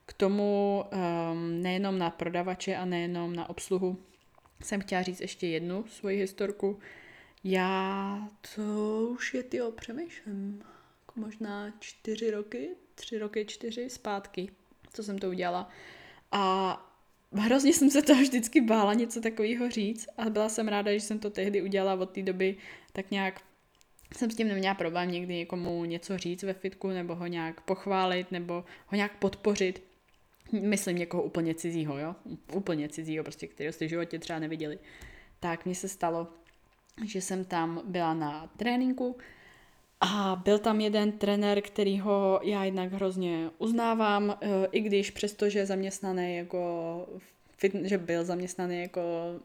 K 0.06 0.12
tomu 0.12 0.84
um, 0.84 1.62
nejenom 1.62 1.98
na 1.98 2.10
prodavače 2.10 2.76
a 2.76 2.84
nejenom 2.84 3.36
na 3.36 3.50
obsluhu 3.50 3.98
jsem 4.62 4.80
chtěla 4.80 5.02
říct 5.02 5.20
ještě 5.20 5.46
jednu 5.46 5.84
svoji 5.86 6.18
historku, 6.18 6.78
já 7.44 8.28
to 8.54 8.62
už 9.10 9.34
je, 9.34 9.42
ty 9.42 9.60
přemýšlím, 9.74 10.62
jako 11.00 11.20
možná 11.20 11.72
čtyři 11.78 12.30
roky, 12.30 12.68
tři 12.94 13.18
roky, 13.18 13.44
čtyři 13.44 13.90
zpátky, 13.90 14.50
co 14.92 15.02
jsem 15.02 15.18
to 15.18 15.28
udělala. 15.28 15.68
A 16.32 16.89
hrozně 17.32 17.72
jsem 17.72 17.90
se 17.90 18.02
toho 18.02 18.22
vždycky 18.22 18.60
bála 18.60 18.94
něco 18.94 19.20
takového 19.20 19.70
říct 19.70 20.08
a 20.18 20.30
byla 20.30 20.48
jsem 20.48 20.68
ráda, 20.68 20.92
že 20.92 21.00
jsem 21.00 21.18
to 21.18 21.30
tehdy 21.30 21.62
udělala 21.62 22.02
od 22.02 22.10
té 22.10 22.22
doby 22.22 22.56
tak 22.92 23.10
nějak 23.10 23.40
jsem 24.16 24.30
s 24.30 24.34
tím 24.34 24.48
neměla 24.48 24.74
problém 24.74 25.10
někdy 25.10 25.34
někomu 25.34 25.84
něco 25.84 26.18
říct 26.18 26.42
ve 26.42 26.52
fitku, 26.52 26.88
nebo 26.88 27.14
ho 27.14 27.26
nějak 27.26 27.60
pochválit, 27.60 28.32
nebo 28.32 28.54
ho 28.86 28.96
nějak 28.96 29.18
podpořit. 29.18 29.82
Myslím 30.52 30.96
někoho 30.96 31.22
úplně 31.22 31.54
cizího, 31.54 31.98
jo? 31.98 32.14
Úplně 32.54 32.88
cizího, 32.88 33.24
prostě, 33.24 33.46
který 33.46 33.72
jste 33.72 33.86
v 33.86 33.88
životě 33.88 34.18
třeba 34.18 34.38
neviděli. 34.38 34.78
Tak 35.40 35.66
mně 35.66 35.74
se 35.74 35.88
stalo, 35.88 36.28
že 37.04 37.20
jsem 37.20 37.44
tam 37.44 37.82
byla 37.84 38.14
na 38.14 38.50
tréninku 38.56 39.16
a 40.00 40.40
byl 40.44 40.58
tam 40.58 40.80
jeden 40.80 41.12
trenér, 41.12 41.60
kterýho 41.60 42.40
já 42.42 42.64
jednak 42.64 42.92
hrozně 42.92 43.50
uznávám, 43.58 44.38
eh, 44.40 44.48
i 44.72 44.80
když 44.80 45.10
přesto, 45.10 45.48
že 45.48 45.66
zaměstnaný 45.66 46.36
jako 46.36 47.06
fit, 47.56 47.74
že 47.74 47.98
byl 47.98 48.24
zaměstnaný 48.24 48.82
jako 48.82 49.00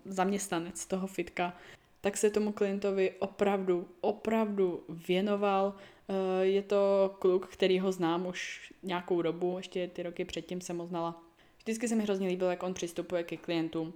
zaměstnanec 0.05 0.85
toho 0.85 1.07
fitka, 1.07 1.57
tak 2.01 2.17
se 2.17 2.29
tomu 2.29 2.51
klientovi 2.51 3.11
opravdu, 3.19 3.87
opravdu 4.01 4.83
věnoval. 5.07 5.73
Eh, 6.09 6.45
je 6.45 6.61
to 6.61 7.15
kluk, 7.19 7.47
který 7.47 7.79
ho 7.79 7.91
znám 7.91 8.25
už 8.25 8.71
nějakou 8.83 9.21
dobu, 9.21 9.57
ještě 9.57 9.87
ty 9.87 10.03
roky 10.03 10.25
předtím 10.25 10.61
jsem 10.61 10.77
ho 10.77 10.87
znala. 10.87 11.23
Vždycky 11.59 11.87
se 11.87 11.95
mi 11.95 12.03
hrozně 12.03 12.27
líbilo, 12.27 12.49
jak 12.49 12.63
on 12.63 12.73
přistupuje 12.73 13.23
ke 13.23 13.37
klientům. 13.37 13.93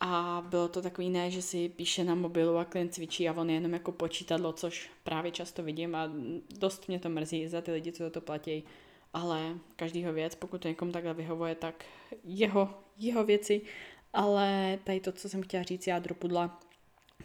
A 0.00 0.44
bylo 0.48 0.68
to 0.68 0.82
takový 0.82 1.10
ne, 1.10 1.30
že 1.30 1.42
si 1.42 1.68
píše 1.68 2.04
na 2.04 2.14
mobilu 2.14 2.56
a 2.56 2.64
klient 2.64 2.94
cvičí 2.94 3.28
a 3.28 3.32
on 3.32 3.50
je 3.50 3.56
jenom 3.56 3.72
jako 3.72 3.92
počítadlo, 3.92 4.52
což 4.52 4.90
právě 5.04 5.30
často 5.30 5.62
vidím 5.62 5.94
a 5.94 6.12
dost 6.58 6.88
mě 6.88 6.98
to 6.98 7.08
mrzí 7.08 7.48
za 7.48 7.60
ty 7.60 7.72
lidi, 7.72 7.92
co 7.92 8.10
to 8.10 8.20
platí. 8.20 8.64
Ale 9.12 9.54
každýho 9.76 10.12
věc, 10.12 10.34
pokud 10.34 10.60
to 10.60 10.68
někomu 10.68 10.92
takhle 10.92 11.14
vyhovuje, 11.14 11.54
tak 11.54 11.84
jeho, 12.24 12.74
jeho 12.98 13.24
věci. 13.24 13.60
Ale 14.12 14.78
tady 14.84 15.00
to, 15.00 15.12
co 15.12 15.28
jsem 15.28 15.42
chtěla 15.42 15.62
říct, 15.62 15.86
já 15.86 15.98
dropudla, 15.98 16.60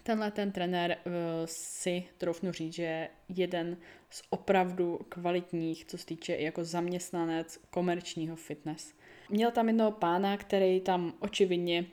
tenhle 0.04 0.32
ten 0.32 0.52
trenér 0.52 0.98
uh, 1.06 1.14
si 1.46 2.04
troufnu 2.18 2.52
říct, 2.52 2.74
že 2.74 2.84
je 2.84 3.10
jeden 3.30 3.78
z 4.10 4.24
opravdu 4.30 5.00
kvalitních, 5.10 5.86
co 5.86 5.98
se 5.98 6.06
týče 6.06 6.36
jako 6.36 6.64
zaměstnanec 6.64 7.60
komerčního 7.70 8.36
fitness. 8.36 8.94
Měl 9.30 9.52
tam 9.52 9.68
jednoho 9.68 9.92
pána, 9.92 10.38
který 10.38 10.82
tam 10.82 11.14
očividně 11.20 11.86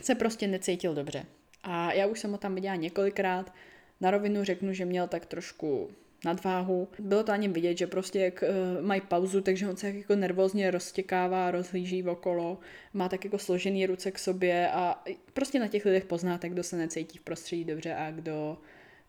se 0.00 0.14
prostě 0.14 0.46
necítil 0.46 0.94
dobře. 0.94 1.26
A 1.62 1.92
já 1.92 2.06
už 2.06 2.20
jsem 2.20 2.30
ho 2.30 2.38
tam 2.38 2.54
viděla 2.54 2.76
několikrát. 2.76 3.54
Na 4.00 4.10
rovinu 4.10 4.44
řeknu, 4.44 4.72
že 4.72 4.84
měl 4.84 5.08
tak 5.08 5.26
trošku 5.26 5.90
nadváhu. 6.24 6.88
Bylo 6.98 7.22
to 7.22 7.32
ani 7.32 7.48
vidět, 7.48 7.78
že 7.78 7.86
prostě 7.86 8.18
jak 8.20 8.42
uh, 8.42 8.84
mají 8.86 9.00
pauzu, 9.00 9.40
takže 9.40 9.68
on 9.68 9.76
se 9.76 9.86
jak 9.86 9.96
jako 9.96 10.16
nervózně 10.16 10.70
roztěkává, 10.70 11.50
rozhlíží 11.50 12.04
okolo, 12.04 12.58
má 12.92 13.08
tak 13.08 13.24
jako 13.24 13.38
složený 13.38 13.86
ruce 13.86 14.10
k 14.10 14.18
sobě 14.18 14.70
a 14.70 15.04
prostě 15.32 15.58
na 15.58 15.68
těch 15.68 15.84
lidech 15.84 16.04
poznáte, 16.04 16.48
kdo 16.48 16.62
se 16.62 16.76
necítí 16.76 17.18
v 17.18 17.22
prostředí 17.22 17.64
dobře 17.64 17.94
a 17.94 18.10
kdo, 18.10 18.58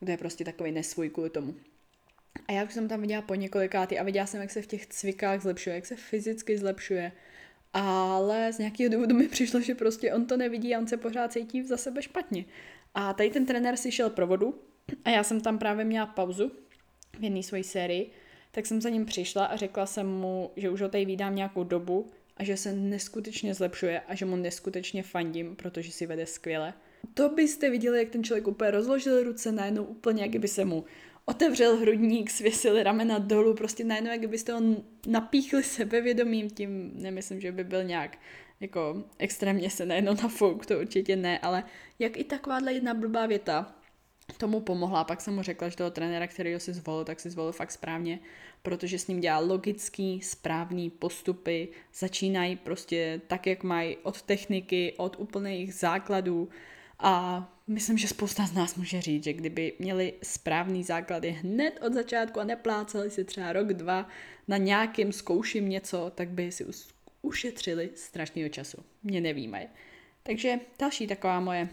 kdo 0.00 0.12
je 0.12 0.18
prostě 0.18 0.44
takový 0.44 0.72
nesvůj 0.72 1.10
kvůli 1.10 1.30
tomu. 1.30 1.54
A 2.48 2.52
já 2.52 2.64
už 2.64 2.74
jsem 2.74 2.88
tam 2.88 3.00
viděla 3.00 3.22
po 3.22 3.34
několikáty 3.34 3.98
a 3.98 4.02
viděla 4.02 4.26
jsem, 4.26 4.40
jak 4.40 4.50
se 4.50 4.62
v 4.62 4.66
těch 4.66 4.86
cvikách 4.86 5.42
zlepšuje, 5.42 5.74
jak 5.74 5.86
se 5.86 5.96
fyzicky 5.96 6.58
zlepšuje. 6.58 7.12
Ale 7.74 8.52
z 8.52 8.58
nějakého 8.58 8.92
důvodu 8.92 9.14
mi 9.14 9.28
přišlo, 9.28 9.60
že 9.60 9.74
prostě 9.74 10.14
on 10.14 10.26
to 10.26 10.36
nevidí 10.36 10.74
a 10.74 10.78
on 10.78 10.86
se 10.86 10.96
pořád 10.96 11.32
cítí 11.32 11.62
za 11.62 11.76
sebe 11.76 12.02
špatně. 12.02 12.44
A 12.94 13.12
tady 13.12 13.30
ten 13.30 13.46
trenér 13.46 13.76
si 13.76 13.92
šel 13.92 14.10
pro 14.10 14.26
vodu 14.26 14.58
a 15.04 15.10
já 15.10 15.22
jsem 15.22 15.40
tam 15.40 15.58
právě 15.58 15.84
měla 15.84 16.06
pauzu 16.06 16.52
v 17.18 17.24
jedné 17.24 17.42
své 17.42 17.62
sérii, 17.62 18.10
tak 18.50 18.66
jsem 18.66 18.80
za 18.80 18.88
ním 18.88 19.06
přišla 19.06 19.44
a 19.44 19.56
řekla 19.56 19.86
jsem 19.86 20.06
mu, 20.06 20.50
že 20.56 20.70
už 20.70 20.80
ho 20.80 20.88
tady 20.88 21.04
vídám 21.04 21.36
nějakou 21.36 21.64
dobu 21.64 22.10
a 22.36 22.44
že 22.44 22.56
se 22.56 22.72
neskutečně 22.72 23.54
zlepšuje 23.54 24.00
a 24.00 24.14
že 24.14 24.24
mu 24.24 24.36
neskutečně 24.36 25.02
fandím, 25.02 25.56
protože 25.56 25.92
si 25.92 26.06
vede 26.06 26.26
skvěle. 26.26 26.74
To 27.14 27.28
byste 27.28 27.70
viděli, 27.70 27.98
jak 27.98 28.08
ten 28.08 28.24
člověk 28.24 28.46
úplně 28.46 28.70
rozložil 28.70 29.22
ruce 29.22 29.52
najednou 29.52 29.84
úplně, 29.84 30.22
jak 30.22 30.36
by 30.36 30.48
se 30.48 30.64
mu 30.64 30.84
otevřel 31.24 31.76
hrudník, 31.76 32.30
svěsil 32.30 32.82
ramena 32.82 33.18
dolů, 33.18 33.54
prostě 33.54 33.84
najednou, 33.84 34.10
jak 34.10 34.28
byste 34.28 34.52
ho 34.52 34.60
napíchli 35.06 35.62
sebevědomím, 35.62 36.50
tím 36.50 36.90
nemyslím, 36.94 37.40
že 37.40 37.52
by 37.52 37.64
byl 37.64 37.84
nějak 37.84 38.18
jako 38.60 39.04
extrémně 39.18 39.70
se 39.70 39.86
najednou 39.86 40.14
nafouk, 40.22 40.66
to 40.66 40.80
určitě 40.80 41.16
ne, 41.16 41.38
ale 41.38 41.64
jak 41.98 42.16
i 42.16 42.24
takováhle 42.24 42.72
jedna 42.72 42.94
blbá 42.94 43.26
věta 43.26 43.74
tomu 44.36 44.60
pomohla. 44.60 45.04
Pak 45.04 45.20
jsem 45.20 45.34
mu 45.34 45.42
řekla, 45.42 45.68
že 45.68 45.76
toho 45.76 45.90
trenéra, 45.90 46.26
který 46.26 46.54
ho 46.54 46.60
si 46.60 46.72
zvolil, 46.72 47.04
tak 47.04 47.20
si 47.20 47.30
zvolil 47.30 47.52
fakt 47.52 47.70
správně, 47.70 48.18
protože 48.62 48.98
s 48.98 49.06
ním 49.06 49.20
dělá 49.20 49.38
logický, 49.38 50.20
správný 50.20 50.90
postupy, 50.90 51.68
začínají 51.94 52.56
prostě 52.56 53.20
tak, 53.26 53.46
jak 53.46 53.62
mají 53.62 53.96
od 53.96 54.22
techniky, 54.22 54.94
od 54.96 55.16
úplných 55.18 55.74
základů 55.74 56.48
a 56.98 57.44
myslím, 57.66 57.98
že 57.98 58.08
spousta 58.08 58.46
z 58.46 58.52
nás 58.52 58.76
může 58.76 59.00
říct, 59.00 59.24
že 59.24 59.32
kdyby 59.32 59.72
měli 59.78 60.12
správný 60.22 60.84
základy 60.84 61.30
hned 61.30 61.78
od 61.86 61.92
začátku 61.92 62.40
a 62.40 62.44
nepláceli 62.44 63.10
si 63.10 63.24
třeba 63.24 63.52
rok, 63.52 63.72
dva 63.72 64.08
na 64.48 64.56
nějakým 64.56 65.12
zkouším 65.12 65.68
něco, 65.68 66.12
tak 66.14 66.28
by 66.28 66.52
si 66.52 66.66
ušetřili 67.22 67.90
strašného 67.94 68.48
času. 68.48 68.84
Mě 69.02 69.20
nevíme. 69.20 69.66
Takže 70.22 70.60
další 70.78 71.06
taková 71.06 71.40
moje 71.40 71.68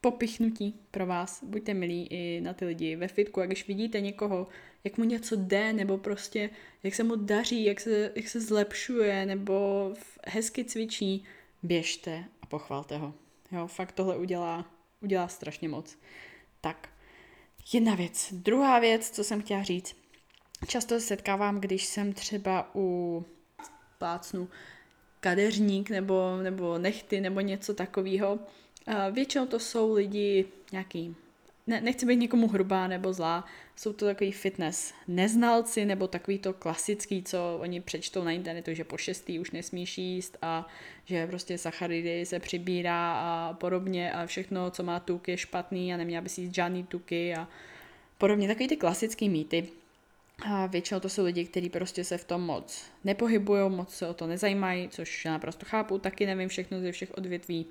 popichnutí 0.00 0.80
pro 0.90 1.06
vás. 1.06 1.44
Buďte 1.44 1.74
milí 1.74 2.06
i 2.10 2.40
na 2.40 2.54
ty 2.54 2.64
lidi 2.64 2.96
ve 2.96 3.08
fitku, 3.08 3.40
jak 3.40 3.48
když 3.48 3.68
vidíte 3.68 4.00
někoho, 4.00 4.48
jak 4.84 4.98
mu 4.98 5.04
něco 5.04 5.36
jde, 5.36 5.72
nebo 5.72 5.98
prostě 5.98 6.50
jak 6.82 6.94
se 6.94 7.04
mu 7.04 7.16
daří, 7.16 7.64
jak 7.64 7.80
se, 7.80 8.12
jak 8.16 8.28
se 8.28 8.40
zlepšuje, 8.40 9.26
nebo 9.26 9.92
hezky 10.26 10.64
cvičí, 10.64 11.24
běžte 11.62 12.24
a 12.42 12.46
pochvalte 12.46 12.96
ho. 12.96 13.14
Jo, 13.52 13.66
fakt 13.66 13.92
tohle 13.92 14.16
udělá, 14.16 14.64
udělá 15.00 15.28
strašně 15.28 15.68
moc. 15.68 15.98
Tak, 16.60 16.88
jedna 17.72 17.94
věc. 17.94 18.32
Druhá 18.32 18.78
věc, 18.78 19.10
co 19.10 19.24
jsem 19.24 19.42
chtěla 19.42 19.62
říct. 19.62 19.96
Často 20.66 20.94
se 20.94 21.00
setkávám, 21.00 21.60
když 21.60 21.86
jsem 21.86 22.12
třeba 22.12 22.70
u 22.74 23.24
plácnu 23.98 24.48
kadeřník 25.20 25.90
nebo, 25.90 26.36
nebo 26.42 26.78
nechty 26.78 27.20
nebo 27.20 27.40
něco 27.40 27.74
takového, 27.74 28.38
Většinou 29.10 29.46
to 29.46 29.58
jsou 29.58 29.92
lidi 29.92 30.44
nějaký, 30.72 31.16
ne, 31.66 31.80
nechci 31.80 32.06
být 32.06 32.16
někomu 32.16 32.48
hrubá 32.48 32.86
nebo 32.88 33.12
zlá, 33.12 33.44
jsou 33.76 33.92
to 33.92 34.04
takový 34.04 34.32
fitness 34.32 34.94
neznalci 35.08 35.84
nebo 35.84 36.08
takový 36.08 36.38
to 36.38 36.52
klasický, 36.52 37.22
co 37.22 37.58
oni 37.60 37.80
přečtou 37.80 38.24
na 38.24 38.30
internetu, 38.30 38.74
že 38.74 38.84
po 38.84 38.96
šestý 38.96 39.38
už 39.38 39.50
nesmíš 39.50 39.98
jíst 39.98 40.38
a 40.42 40.68
že 41.04 41.26
prostě 41.26 41.58
sacharidy 41.58 42.26
se 42.26 42.40
přibírá 42.40 43.12
a 43.12 43.52
podobně 43.54 44.12
a 44.12 44.26
všechno, 44.26 44.70
co 44.70 44.82
má 44.82 45.00
tuk, 45.00 45.28
je 45.28 45.36
špatný 45.36 45.94
a 45.94 45.96
neměla 45.96 46.22
by 46.22 46.28
si 46.28 46.40
jíst 46.40 46.54
žádný 46.54 46.84
tuky 46.84 47.34
a 47.34 47.48
podobně. 48.18 48.48
Takový 48.48 48.68
ty 48.68 48.76
klasický 48.76 49.28
mýty. 49.28 49.68
A 50.44 50.66
většinou 50.66 51.00
to 51.00 51.08
jsou 51.08 51.24
lidi, 51.24 51.44
kteří 51.44 51.70
prostě 51.70 52.04
se 52.04 52.18
v 52.18 52.24
tom 52.24 52.42
moc 52.42 52.84
nepohybují, 53.04 53.70
moc 53.70 53.94
se 53.94 54.08
o 54.08 54.14
to 54.14 54.26
nezajímají, 54.26 54.88
což 54.88 55.24
já 55.24 55.32
naprosto 55.32 55.66
chápu, 55.66 55.98
taky 55.98 56.26
nevím 56.26 56.48
všechno 56.48 56.80
ze 56.80 56.92
všech 56.92 57.18
odvětví, 57.18 57.66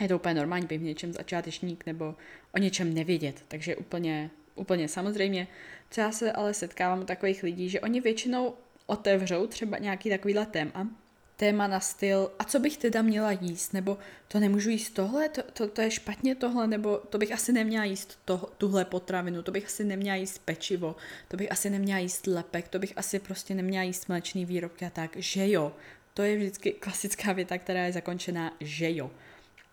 je 0.00 0.08
to 0.08 0.16
úplně 0.16 0.34
normální 0.34 0.66
být 0.66 0.78
v 0.78 0.82
něčem 0.82 1.12
začátečník 1.12 1.86
nebo 1.86 2.14
o 2.54 2.58
něčem 2.58 2.94
nevědět. 2.94 3.44
Takže 3.48 3.76
úplně, 3.76 4.30
úplně 4.54 4.88
samozřejmě. 4.88 5.48
Co 5.90 6.00
já 6.00 6.12
se 6.12 6.32
ale 6.32 6.54
setkávám 6.54 7.00
u 7.00 7.04
takových 7.04 7.42
lidí, 7.42 7.68
že 7.68 7.80
oni 7.80 8.00
většinou 8.00 8.54
otevřou 8.86 9.46
třeba 9.46 9.78
nějaký 9.78 10.10
takovýhle 10.10 10.46
téma, 10.46 10.88
téma 11.36 11.66
na 11.66 11.80
styl, 11.80 12.30
a 12.38 12.44
co 12.44 12.58
bych 12.58 12.76
teda 12.76 13.02
měla 13.02 13.32
jíst, 13.32 13.72
nebo 13.72 13.98
to 14.28 14.40
nemůžu 14.40 14.70
jíst 14.70 14.90
tohle, 14.90 15.28
to, 15.28 15.42
to, 15.42 15.68
to 15.68 15.80
je 15.80 15.90
špatně 15.90 16.34
tohle, 16.34 16.66
nebo 16.66 16.98
to 16.98 17.18
bych 17.18 17.32
asi 17.32 17.52
neměla 17.52 17.84
jíst 17.84 18.18
to, 18.24 18.50
tuhle 18.58 18.84
potravinu, 18.84 19.42
to 19.42 19.52
bych 19.52 19.64
asi 19.64 19.84
neměla 19.84 20.16
jíst 20.16 20.38
pečivo, 20.38 20.96
to 21.28 21.36
bych 21.36 21.52
asi 21.52 21.70
neměla 21.70 21.98
jíst 21.98 22.26
lepek, 22.26 22.68
to 22.68 22.78
bych 22.78 22.92
asi 22.96 23.18
prostě 23.18 23.54
neměla 23.54 23.82
jíst 23.82 24.08
mléčný 24.08 24.44
výrobky 24.44 24.86
a 24.86 24.90
tak, 24.90 25.16
že 25.16 25.50
jo. 25.50 25.72
To 26.14 26.22
je 26.22 26.36
vždycky 26.36 26.72
klasická 26.72 27.32
věta, 27.32 27.58
která 27.58 27.84
je 27.84 27.92
zakončená, 27.92 28.56
že 28.60 28.96
jo 28.96 29.10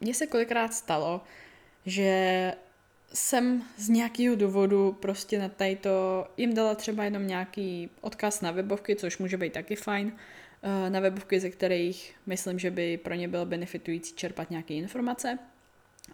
mně 0.01 0.13
se 0.13 0.27
kolikrát 0.27 0.73
stalo, 0.73 1.21
že 1.85 2.53
jsem 3.13 3.63
z 3.77 3.89
nějakého 3.89 4.35
důvodu 4.35 4.97
prostě 4.99 5.39
na 5.39 5.49
to 5.81 6.27
jim 6.37 6.53
dala 6.53 6.75
třeba 6.75 7.03
jenom 7.03 7.27
nějaký 7.27 7.89
odkaz 8.01 8.41
na 8.41 8.51
webovky, 8.51 8.95
což 8.95 9.17
může 9.17 9.37
být 9.37 9.53
taky 9.53 9.75
fajn, 9.75 10.11
eh, 10.63 10.89
na 10.89 10.99
webovky, 10.99 11.39
ze 11.39 11.49
kterých 11.49 12.15
myslím, 12.25 12.59
že 12.59 12.71
by 12.71 12.97
pro 12.97 13.13
ně 13.13 13.27
bylo 13.27 13.45
benefitující 13.45 14.15
čerpat 14.15 14.49
nějaké 14.49 14.73
informace 14.73 15.39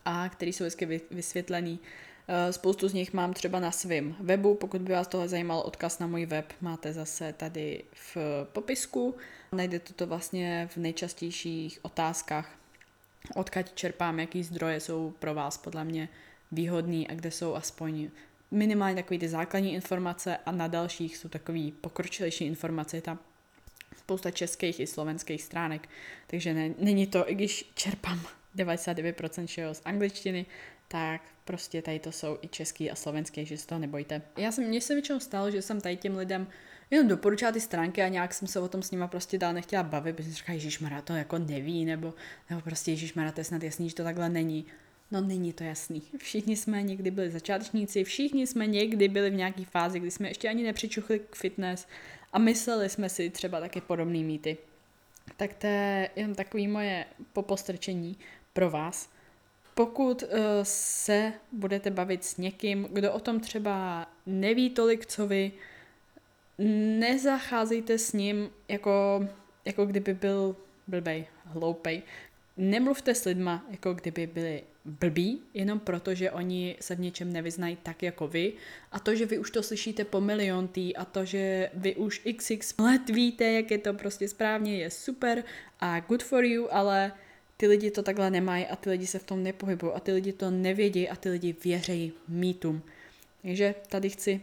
a 0.06 0.30
které 0.30 0.50
jsou 0.50 0.64
hezky 0.64 1.02
vysvětlený. 1.12 1.80
Eh, 2.28 2.54
spoustu 2.54 2.88
z 2.88 2.94
nich 2.94 3.14
mám 3.14 3.34
třeba 3.34 3.60
na 3.60 3.72
svém 3.72 4.16
webu, 4.20 4.56
pokud 4.56 4.82
by 4.82 4.94
vás 4.94 5.08
tohle 5.08 5.28
zajímal, 5.28 5.60
odkaz 5.66 6.00
na 6.00 6.08
můj 6.08 6.26
web 6.26 6.54
máte 6.62 6.94
zase 6.94 7.34
tady 7.34 7.84
v 7.94 8.18
popisku. 8.54 9.16
Najdete 9.52 9.94
to 9.94 10.08
vlastně 10.08 10.70
v 10.72 10.78
nejčastějších 10.78 11.80
otázkách 11.82 12.58
odkud 13.36 13.74
čerpám, 13.74 14.20
jaký 14.20 14.44
zdroje 14.44 14.80
jsou 14.80 15.14
pro 15.20 15.34
vás 15.34 15.58
podle 15.58 15.84
mě 15.84 16.10
výhodný 16.52 17.08
a 17.08 17.14
kde 17.14 17.32
jsou 17.32 17.56
aspoň 17.56 18.10
minimálně 18.52 18.96
takové 18.96 19.20
ty 19.20 19.30
základní 19.30 19.74
informace 19.74 20.38
a 20.46 20.52
na 20.52 20.68
dalších 20.68 21.18
jsou 21.18 21.30
takové 21.30 21.72
pokročilejší 21.82 22.46
informace. 22.46 22.98
Je 22.98 23.02
tam 23.02 23.20
spousta 23.98 24.32
českých 24.32 24.80
i 24.80 24.88
slovenských 24.88 25.44
stránek, 25.44 25.90
takže 26.28 26.54
ne, 26.54 26.74
není 26.80 27.08
to, 27.08 27.32
i 27.32 27.36
když 27.36 27.72
čerpám 27.76 28.22
99% 28.56 29.48
všeho 29.48 29.74
z 29.74 29.82
angličtiny, 29.86 30.46
tak 30.88 31.22
prostě 31.46 31.82
tady 31.82 32.00
to 32.00 32.12
jsou 32.12 32.38
i 32.42 32.48
český 32.48 32.92
a 32.92 32.96
slovenský, 32.96 33.46
že 33.46 33.58
se 33.58 33.68
toho 33.68 33.80
nebojte. 33.80 34.22
Já 34.38 34.52
jsem, 34.52 34.64
mně 34.64 34.82
se 34.82 34.94
většinou 34.94 35.20
stalo, 35.20 35.52
že 35.52 35.62
jsem 35.62 35.82
tady 35.82 35.98
těm 35.98 36.18
lidem 36.18 36.48
jenom 36.92 37.08
doporučila 37.08 37.52
ty 37.52 37.62
stránky 37.62 38.02
a 38.02 38.08
nějak 38.08 38.34
jsem 38.34 38.48
se 38.48 38.60
o 38.60 38.68
tom 38.68 38.82
s 38.82 38.92
nima 38.92 39.08
prostě 39.08 39.38
dál 39.38 39.54
nechtěla 39.54 39.84
bavit, 39.84 40.16
protože 40.16 40.34
říká, 40.34 40.54
Ježíš 40.54 40.80
Mara 40.80 41.02
to 41.02 41.14
jako 41.14 41.38
neví, 41.38 41.86
nebo, 41.86 42.14
nebo 42.50 42.62
prostě 42.62 42.92
Ježíš 42.92 43.14
Mara 43.14 43.32
to 43.32 43.40
je 43.40 43.44
snad 43.44 43.64
jasný, 43.64 43.90
že 43.90 43.96
to 43.96 44.04
takhle 44.04 44.30
není. 44.30 44.66
No 45.12 45.22
není 45.22 45.54
to 45.54 45.64
jasný. 45.64 46.02
Všichni 46.18 46.56
jsme 46.56 46.84
někdy 46.84 47.12
byli 47.12 47.32
začátečníci, 47.32 48.04
všichni 48.04 48.48
jsme 48.48 48.68
někdy 48.68 49.08
byli 49.08 49.30
v 49.30 49.36
nějaké 49.36 49.66
fázi, 49.66 50.00
kdy 50.00 50.12
jsme 50.12 50.28
ještě 50.28 50.50
ani 50.50 50.64
nepřičuchli 50.64 51.20
k 51.20 51.36
fitness 51.36 51.88
a 52.34 52.40
mysleli 52.40 52.90
jsme 52.90 53.10
si 53.10 53.30
třeba 53.30 53.60
taky 53.60 53.82
podobný 53.82 54.24
mýty. 54.24 54.58
Tak 55.38 55.54
to 55.54 55.68
je 55.68 56.10
jen 56.16 56.36
takový 56.36 56.68
moje 56.68 57.06
popostrčení 57.34 58.18
pro 58.54 58.70
vás. 58.70 59.10
Pokud 59.76 60.24
uh, 60.24 60.30
se 60.64 61.34
budete 61.52 61.92
bavit 61.92 62.24
s 62.24 62.38
někým, 62.38 62.88
kdo 62.92 63.14
o 63.14 63.20
tom 63.20 63.40
třeba 63.40 64.08
neví 64.26 64.70
tolik, 64.70 65.06
co 65.06 65.28
vy, 65.28 65.52
nezacházejte 67.00 67.98
s 67.98 68.14
ním 68.14 68.50
jako, 68.68 69.28
jako 69.66 69.86
kdyby 69.86 70.14
byl 70.14 70.56
blbej, 70.88 71.26
hloupej. 71.46 72.02
Nemluvte 72.58 73.16
s 73.16 73.26
lidma, 73.26 73.66
jako 73.70 73.94
kdyby 73.94 74.28
byli 74.28 74.64
blbí, 74.86 75.42
jenom 75.54 75.80
proto, 75.80 76.16
že 76.16 76.32
oni 76.32 76.76
se 76.80 76.96
v 76.96 77.00
něčem 77.00 77.34
nevyznají 77.34 77.78
tak 77.84 78.04
jako 78.04 78.28
vy. 78.28 78.54
A 78.92 79.00
to, 79.00 79.16
že 79.16 79.26
vy 79.26 79.38
už 79.38 79.52
to 79.52 79.64
slyšíte 79.64 80.06
po 80.06 80.22
milion 80.22 80.68
tý 80.68 80.96
a 80.96 81.06
to, 81.06 81.26
že 81.26 81.70
vy 81.74 81.96
už 81.96 82.22
xx 82.38 82.74
let 82.78 83.10
víte, 83.10 83.52
jak 83.52 83.72
je 83.72 83.78
to 83.78 83.94
prostě 83.94 84.28
správně, 84.28 84.78
je 84.78 84.90
super 84.90 85.44
a 85.80 86.00
good 86.00 86.24
for 86.24 86.46
you, 86.46 86.68
ale 86.72 87.12
ty 87.58 87.68
lidi 87.68 87.92
to 87.92 88.04
takhle 88.04 88.32
nemají 88.32 88.66
a 88.66 88.76
ty 88.76 88.90
lidi 88.90 89.08
se 89.08 89.20
v 89.20 89.24
tom 89.24 89.44
nepohybují 89.44 89.92
a 89.96 90.00
ty 90.00 90.12
lidi 90.12 90.34
to 90.34 90.52
nevědí 90.52 91.10
a 91.10 91.16
ty 91.16 91.30
lidi 91.30 91.56
věřejí 91.64 92.14
mýtům. 92.28 92.82
Takže 93.42 93.76
tady 93.90 94.10
chci 94.10 94.42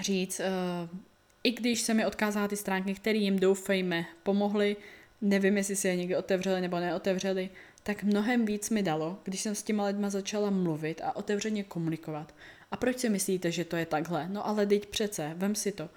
říct, 0.00 0.40
uh, 0.40 0.98
i 1.46 1.50
když 1.52 1.80
se 1.80 1.94
mi 1.94 2.06
odkázala 2.06 2.48
ty 2.48 2.56
stránky, 2.56 2.94
které 2.94 3.18
jim 3.18 3.38
doufejme 3.38 4.06
pomohly, 4.22 4.76
nevím, 5.20 5.56
jestli 5.56 5.76
si 5.76 5.88
je 5.88 5.96
někdy 5.96 6.16
otevřeli 6.16 6.60
nebo 6.60 6.80
neotevřeli, 6.80 7.50
tak 7.82 8.02
mnohem 8.02 8.46
víc 8.46 8.70
mi 8.70 8.82
dalo, 8.82 9.18
když 9.24 9.40
jsem 9.40 9.54
s 9.54 9.62
těma 9.62 9.86
lidma 9.86 10.10
začala 10.10 10.50
mluvit 10.50 11.00
a 11.04 11.16
otevřeně 11.16 11.64
komunikovat. 11.64 12.34
A 12.70 12.76
proč 12.76 12.98
si 12.98 13.08
myslíte, 13.08 13.50
že 13.50 13.64
to 13.64 13.76
je 13.76 13.86
takhle? 13.86 14.28
No 14.28 14.46
ale 14.46 14.66
teď 14.66 14.86
přece, 14.86 15.32
vem 15.36 15.54
si 15.54 15.72
to. 15.72 15.88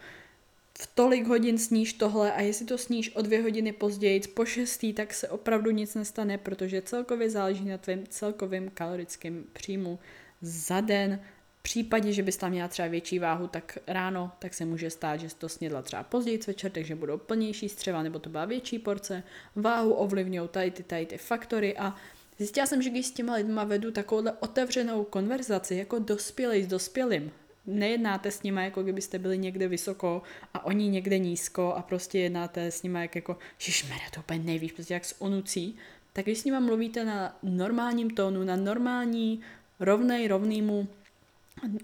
V 0.79 0.87
tolik 0.95 1.27
hodin 1.27 1.57
sníš 1.57 1.93
tohle 1.93 2.33
a 2.33 2.41
jestli 2.41 2.65
to 2.65 2.77
sníš 2.77 3.15
o 3.15 3.21
dvě 3.21 3.41
hodiny 3.41 3.71
později, 3.71 4.21
po 4.33 4.45
šestý, 4.45 4.93
tak 4.93 5.13
se 5.13 5.29
opravdu 5.29 5.71
nic 5.71 5.95
nestane, 5.95 6.37
protože 6.37 6.81
celkově 6.81 7.29
záleží 7.29 7.65
na 7.65 7.77
tvém 7.77 8.03
celkovém 8.09 8.69
kalorickém 8.69 9.43
příjmu 9.53 9.99
za 10.41 10.81
den, 10.81 11.19
v 11.59 11.63
případě, 11.63 12.13
že 12.13 12.23
bys 12.23 12.37
tam 12.37 12.51
měla 12.51 12.67
třeba 12.67 12.87
větší 12.87 13.19
váhu, 13.19 13.47
tak 13.47 13.77
ráno, 13.87 14.31
tak 14.39 14.53
se 14.53 14.65
může 14.65 14.89
stát, 14.89 15.19
že 15.19 15.29
jsi 15.29 15.35
to 15.35 15.49
snědla 15.49 15.81
třeba 15.81 16.03
později 16.03 16.39
večer, 16.47 16.71
takže 16.71 16.95
budou 16.95 17.17
plnější 17.17 17.69
střeva, 17.69 18.03
nebo 18.03 18.19
to 18.19 18.29
byla 18.29 18.45
větší 18.45 18.79
porce. 18.79 19.23
Váhu 19.55 19.93
ovlivňují 19.93 20.49
tady 20.49 20.71
ty, 20.71 20.83
tady 20.83 21.05
ty 21.05 21.17
faktory 21.17 21.77
a 21.77 21.95
zjistila 22.37 22.65
jsem, 22.65 22.81
že 22.81 22.89
když 22.89 23.05
s 23.05 23.11
těma 23.11 23.33
lidma 23.33 23.63
vedu 23.63 23.91
takovouhle 23.91 24.31
otevřenou 24.39 25.03
konverzaci, 25.03 25.75
jako 25.75 25.99
dospělý 25.99 26.63
s 26.63 26.67
dospělým, 26.67 27.31
nejednáte 27.65 28.31
s 28.31 28.43
nimi, 28.43 28.63
jako 28.63 28.83
kdybyste 28.83 29.19
byli 29.19 29.37
někde 29.37 29.67
vysoko 29.67 30.21
a 30.53 30.65
oni 30.65 30.87
někde 30.87 31.17
nízko 31.19 31.73
a 31.73 31.81
prostě 31.81 32.19
jednáte 32.19 32.71
s 32.71 32.83
nimi 32.83 32.99
jak 33.01 33.15
jako, 33.15 33.37
šišmere, 33.57 34.01
to 34.13 34.19
úplně 34.19 34.39
nevíš, 34.39 34.71
prostě 34.71 34.93
jak 34.93 35.05
s 35.05 35.21
onucí, 35.21 35.75
tak 36.13 36.25
když 36.25 36.39
s 36.39 36.43
nimi 36.43 36.59
mluvíte 36.59 37.05
na 37.05 37.37
normálním 37.43 38.09
tónu, 38.09 38.43
na 38.43 38.55
normální, 38.55 39.41
rovnej, 39.79 40.27
rovnýmu 40.27 40.87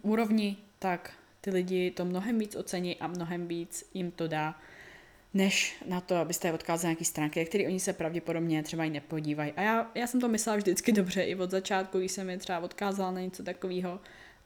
úrovni, 0.02 0.58
tak 0.80 1.14
ty 1.42 1.50
lidi 1.50 1.92
to 1.92 2.06
mnohem 2.06 2.40
víc 2.40 2.56
ocení 2.56 2.96
a 2.96 3.08
mnohem 3.08 3.48
víc 3.48 3.90
jim 3.94 4.12
to 4.12 4.28
dá, 4.28 4.60
než 5.34 5.76
na 5.88 6.02
to, 6.02 6.16
abyste 6.16 6.48
je 6.48 6.54
odkázali 6.54 6.88
nějaký 6.88 7.06
stránky, 7.06 7.46
které 7.46 7.68
oni 7.68 7.80
se 7.80 7.94
pravděpodobně 7.94 8.64
třeba 8.64 8.84
i 8.84 8.90
nepodívají. 8.90 9.52
A 9.52 9.62
já, 9.62 9.92
já 9.96 10.08
jsem 10.08 10.22
to 10.22 10.28
myslela 10.28 10.58
vždycky 10.58 10.92
dobře 10.92 11.24
i 11.24 11.36
od 11.36 11.52
začátku, 11.52 12.00
když 12.00 12.12
jsem 12.12 12.30
je 12.30 12.38
třeba 12.38 12.60
odkázala 12.60 13.12
na 13.12 13.22
něco 13.22 13.44
takového, 13.44 14.00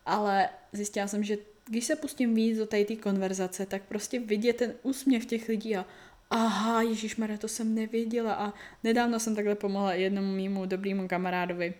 ale 0.05 0.49
zjistila 0.73 1.07
jsem, 1.07 1.23
že 1.23 1.37
když 1.65 1.85
se 1.85 1.95
pustím 1.95 2.35
víc 2.35 2.57
do 2.57 2.65
té 2.65 2.95
konverzace, 2.95 3.65
tak 3.65 3.81
prostě 3.81 4.19
vidět 4.19 4.55
ten 4.55 4.73
úsměv 4.83 5.25
těch 5.25 5.47
lidí 5.47 5.75
a 5.75 5.85
aha, 6.29 6.81
Ježíš 6.81 7.15
to 7.37 7.47
jsem 7.47 7.75
nevěděla 7.75 8.33
a 8.33 8.53
nedávno 8.83 9.19
jsem 9.19 9.35
takhle 9.35 9.55
pomohla 9.55 9.93
jednomu 9.93 10.35
mýmu 10.35 10.65
dobrému 10.65 11.07
kamarádovi 11.07 11.73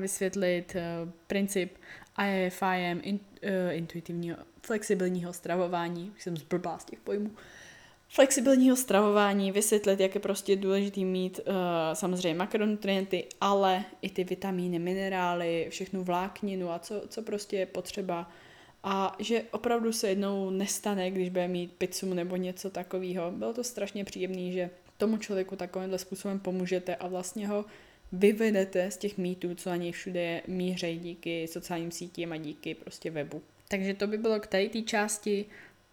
vysvětlit 0.00 0.76
uh, 0.76 1.10
princip 1.26 1.78
IFIM, 2.46 3.00
in, 3.02 3.20
uh, 3.44 3.50
intuitivního, 3.72 4.36
flexibilního 4.62 5.32
stravování, 5.32 6.12
už 6.16 6.22
jsem 6.22 6.36
zblblá 6.36 6.78
z 6.78 6.84
těch 6.84 7.00
pojmů, 7.00 7.30
flexibilního 8.08 8.76
stravování, 8.76 9.52
vysvětlit, 9.52 10.00
jak 10.00 10.14
je 10.14 10.20
prostě 10.20 10.56
důležitý 10.56 11.04
mít 11.04 11.40
uh, 11.40 11.54
samozřejmě 11.92 12.38
makronutrienty, 12.38 13.26
ale 13.40 13.84
i 14.02 14.10
ty 14.10 14.24
vitamíny, 14.24 14.78
minerály, 14.78 15.66
všechnu 15.70 16.04
vlákninu 16.04 16.70
a 16.70 16.78
co, 16.78 17.02
co 17.08 17.22
prostě 17.22 17.56
je 17.56 17.66
potřeba. 17.66 18.30
A 18.82 19.16
že 19.18 19.42
opravdu 19.50 19.92
se 19.92 20.08
jednou 20.08 20.50
nestane, 20.50 21.10
když 21.10 21.28
bude 21.28 21.48
mít 21.48 21.72
pizzu 21.72 22.14
nebo 22.14 22.36
něco 22.36 22.70
takového. 22.70 23.30
Bylo 23.30 23.54
to 23.54 23.64
strašně 23.64 24.04
příjemné, 24.04 24.52
že 24.52 24.70
tomu 24.96 25.16
člověku 25.16 25.56
takovýmhle 25.56 25.98
způsobem 25.98 26.38
pomůžete 26.38 26.96
a 26.96 27.08
vlastně 27.08 27.48
ho 27.48 27.64
vyvedete 28.12 28.90
z 28.90 28.96
těch 28.96 29.18
mýtů, 29.18 29.54
co 29.54 29.70
na 29.70 29.76
něj 29.76 29.92
všude 29.92 30.42
mířejí 30.46 30.98
díky 30.98 31.48
sociálním 31.48 31.90
sítím 31.90 32.32
a 32.32 32.36
díky 32.36 32.74
prostě 32.74 33.10
webu. 33.10 33.42
Takže 33.68 33.94
to 33.94 34.06
by 34.06 34.18
bylo 34.18 34.40
k 34.40 34.46
té 34.46 34.68
té 34.68 34.82
části. 34.82 35.44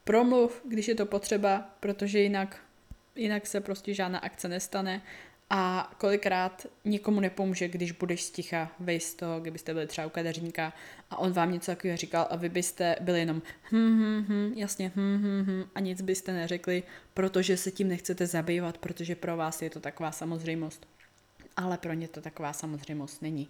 Promluv, 0.04 0.62
když 0.68 0.88
je 0.88 0.96
to 0.96 1.06
potřeba, 1.06 1.76
protože 1.80 2.20
jinak, 2.20 2.62
jinak 3.16 3.48
se 3.48 3.62
prostě 3.62 3.94
žádná 3.94 4.20
akce 4.20 4.48
nestane 4.48 5.02
a 5.50 5.92
kolikrát 5.98 6.68
nikomu 6.86 7.20
nepomůže, 7.20 7.68
když 7.68 7.92
budeš 7.92 8.24
sticha, 8.24 8.72
vejs 8.80 9.14
to, 9.14 9.40
kdybyste 9.40 9.74
byli 9.74 9.88
třeba 9.88 10.08
u 10.08 10.10
kadeřníka 10.10 10.74
a 11.10 11.18
on 11.18 11.32
vám 11.32 11.52
něco 11.52 11.72
takového 11.72 11.98
říkal 11.98 12.28
a 12.30 12.36
vy 12.36 12.50
byste 12.50 12.96
byli 13.00 13.20
jenom 13.20 13.42
hm, 13.72 14.00
hm, 14.00 14.26
hm, 14.28 14.54
jasně, 14.56 14.92
hm, 14.96 15.18
hm, 15.18 15.44
hm, 15.48 15.64
a 15.76 15.80
nic 15.80 16.02
byste 16.02 16.34
neřekli, 16.34 16.84
protože 17.14 17.58
se 17.58 17.72
tím 17.72 17.88
nechcete 17.88 18.28
zabývat, 18.28 18.78
protože 18.78 19.16
pro 19.16 19.38
vás 19.38 19.62
je 19.62 19.70
to 19.70 19.80
taková 19.80 20.12
samozřejmost 20.12 20.88
ale 21.58 21.78
pro 21.78 21.94
ně 21.94 22.08
to 22.08 22.22
taková 22.22 22.54
samozřejmost 22.54 23.22
není. 23.22 23.48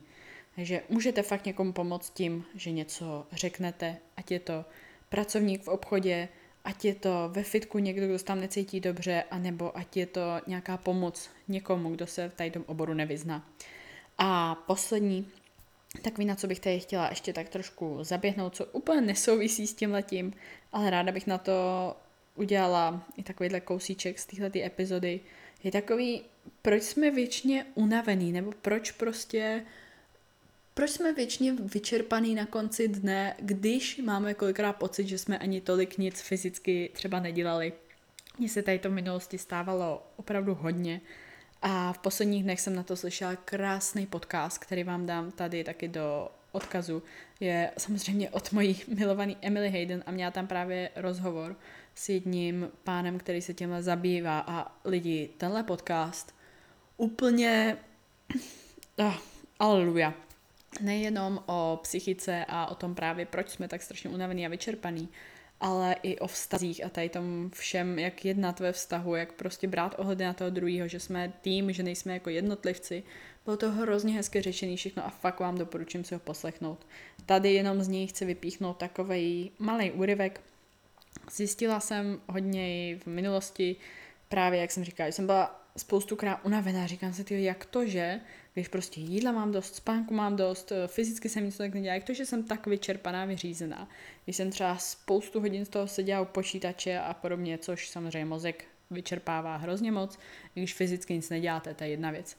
Takže 0.55 0.81
můžete 0.89 1.21
fakt 1.21 1.45
někomu 1.45 1.73
pomoct 1.73 2.09
tím, 2.09 2.45
že 2.55 2.71
něco 2.71 3.27
řeknete, 3.31 3.97
ať 4.17 4.31
je 4.31 4.39
to 4.39 4.65
pracovník 5.09 5.63
v 5.63 5.67
obchodě, 5.67 6.29
ať 6.63 6.85
je 6.85 6.95
to 6.95 7.29
ve 7.31 7.43
fitku 7.43 7.79
někdo, 7.79 8.07
kdo 8.07 8.19
se 8.19 8.25
tam 8.25 8.39
necítí 8.39 8.79
dobře, 8.79 9.23
anebo 9.31 9.77
ať 9.77 9.97
je 9.97 10.05
to 10.05 10.21
nějaká 10.47 10.77
pomoc 10.77 11.29
někomu, 11.47 11.89
kdo 11.89 12.07
se 12.07 12.29
v 12.29 12.35
tady 12.35 12.51
oboru 12.65 12.93
nevyzná. 12.93 13.49
A 14.17 14.55
poslední, 14.55 15.27
takový, 16.01 16.25
na 16.25 16.35
co 16.35 16.47
bych 16.47 16.59
tady 16.59 16.79
chtěla 16.79 17.09
ještě 17.09 17.33
tak 17.33 17.49
trošku 17.49 17.97
zaběhnout, 18.01 18.55
co 18.55 18.65
úplně 18.65 19.01
nesouvisí 19.01 19.67
s 19.67 19.73
tím 19.73 19.91
letím, 19.91 20.33
ale 20.71 20.89
ráda 20.89 21.11
bych 21.11 21.27
na 21.27 21.37
to 21.37 21.53
udělala 22.35 23.03
i 23.17 23.23
takovýhle 23.23 23.61
kousíček 23.61 24.19
z 24.19 24.25
téhle 24.25 24.51
epizody, 24.55 25.19
je 25.63 25.71
takový, 25.71 26.21
proč 26.62 26.83
jsme 26.83 27.12
většině 27.12 27.65
unavený, 27.75 28.31
nebo 28.31 28.51
proč 28.62 28.91
prostě, 28.91 29.65
proč 30.73 30.89
jsme 30.89 31.13
většině 31.13 31.53
vyčerpaný 31.53 32.36
na 32.36 32.45
konci 32.45 32.88
dne, 32.88 33.36
když 33.39 33.97
máme 33.97 34.33
kolikrát 34.33 34.73
pocit, 34.73 35.07
že 35.07 35.17
jsme 35.17 35.38
ani 35.38 35.62
tolik 35.62 35.97
nic 35.97 36.21
fyzicky 36.21 36.89
třeba 36.93 37.19
nedělali. 37.19 37.73
Mně 38.39 38.49
se 38.49 38.63
tady 38.63 38.79
to 38.79 38.89
minulosti 38.89 39.38
stávalo 39.38 40.07
opravdu 40.15 40.55
hodně 40.55 41.01
a 41.62 41.93
v 41.93 41.97
posledních 41.97 42.43
dnech 42.43 42.62
jsem 42.62 42.75
na 42.75 42.83
to 42.83 42.95
slyšela 42.95 43.36
krásný 43.36 44.05
podcast, 44.05 44.57
který 44.57 44.83
vám 44.83 45.05
dám 45.05 45.31
tady 45.31 45.63
taky 45.63 45.88
do 45.88 46.29
odkazu. 46.51 47.03
Je 47.39 47.71
samozřejmě 47.77 48.29
od 48.29 48.51
mojí 48.51 48.81
milovaný 48.88 49.38
Emily 49.41 49.69
Hayden 49.69 50.03
a 50.05 50.12
měla 50.12 50.31
tam 50.31 50.47
právě 50.47 50.89
rozhovor 50.95 51.55
s 51.95 52.10
jedním 52.10 52.69
pánem, 52.83 53.19
který 53.19 53.41
se 53.41 53.53
tímhle 53.53 53.83
zabývá 53.83 54.39
a 54.47 54.71
lidi, 54.86 55.29
tenhle 55.38 55.63
podcast 55.63 56.37
úplně 56.97 57.77
oh, 58.97 59.17
aleluja. 59.60 60.13
Nejenom 60.81 61.43
o 61.45 61.79
psychice 61.83 62.45
a 62.47 62.65
o 62.65 62.75
tom 62.75 62.95
právě, 62.95 63.25
proč 63.25 63.49
jsme 63.49 63.67
tak 63.67 63.81
strašně 63.81 64.10
unavení 64.10 64.45
a 64.45 64.49
vyčerpaný, 64.49 65.10
ale 65.60 65.95
i 66.03 66.19
o 66.19 66.27
vztazích 66.27 66.86
a 66.86 66.89
tady 66.89 67.10
tom 67.10 67.49
všem, 67.53 67.99
jak 67.99 68.25
jednat 68.25 68.60
ve 68.60 68.71
vztahu, 68.71 69.15
jak 69.15 69.33
prostě 69.33 69.67
brát 69.67 69.95
ohledy 69.97 70.23
na 70.23 70.33
toho 70.33 70.49
druhého, 70.49 70.88
že 70.88 70.99
jsme 70.99 71.33
tým, 71.41 71.73
že 71.73 71.83
nejsme 71.83 72.13
jako 72.13 72.29
jednotlivci. 72.29 73.03
Bylo 73.45 73.57
to 73.57 73.71
hrozně 73.71 74.13
hezky 74.13 74.41
řečený 74.41 74.77
všechno 74.77 75.05
a 75.05 75.10
fakt 75.10 75.39
vám 75.39 75.57
doporučím 75.57 76.03
si 76.03 76.13
ho 76.13 76.19
poslechnout. 76.19 76.88
Tady 77.25 77.53
jenom 77.53 77.83
z 77.83 77.88
něj 77.88 78.07
chci 78.07 78.25
vypíchnout 78.25 78.77
takový 78.77 79.51
malý 79.60 79.91
úryvek, 79.91 80.41
Zjistila 81.31 81.79
jsem 81.79 82.21
hodně 82.29 82.97
v 82.97 83.07
minulosti, 83.07 83.75
právě 84.29 84.60
jak 84.60 84.71
jsem 84.71 84.83
říkala, 84.83 85.10
že 85.10 85.13
jsem 85.13 85.25
byla 85.25 85.66
spoustukrát 85.77 86.39
unavená. 86.43 86.87
Říkám 86.87 87.13
si, 87.13 87.23
tyjo, 87.23 87.41
jak 87.41 87.65
to, 87.65 87.85
že 87.85 88.19
když 88.53 88.67
prostě 88.67 89.01
jídla 89.01 89.31
mám 89.31 89.51
dost, 89.51 89.75
spánku 89.75 90.13
mám 90.13 90.35
dost, 90.35 90.71
eh, 90.71 90.87
fyzicky 90.87 91.29
jsem 91.29 91.45
nic 91.45 91.57
tak 91.57 91.73
nedělá, 91.73 91.93
jak 91.93 92.03
to, 92.03 92.13
že 92.13 92.25
jsem 92.25 92.43
tak 92.43 92.67
vyčerpaná, 92.67 93.25
vyřízená. 93.25 93.89
Když 94.23 94.35
jsem 94.35 94.49
třeba 94.51 94.77
spoustu 94.77 95.39
hodin 95.39 95.65
z 95.65 95.69
toho 95.69 95.87
seděla 95.87 96.21
u 96.21 96.25
počítače 96.25 96.99
a 96.99 97.13
podobně, 97.13 97.57
což 97.57 97.89
samozřejmě 97.89 98.25
mozek 98.25 98.65
vyčerpává 98.91 99.57
hrozně 99.57 99.91
moc, 99.91 100.19
když 100.53 100.73
fyzicky 100.73 101.13
nic 101.13 101.29
neděláte, 101.29 101.73
to 101.73 101.83
je 101.83 101.89
jedna 101.89 102.11
věc. 102.11 102.37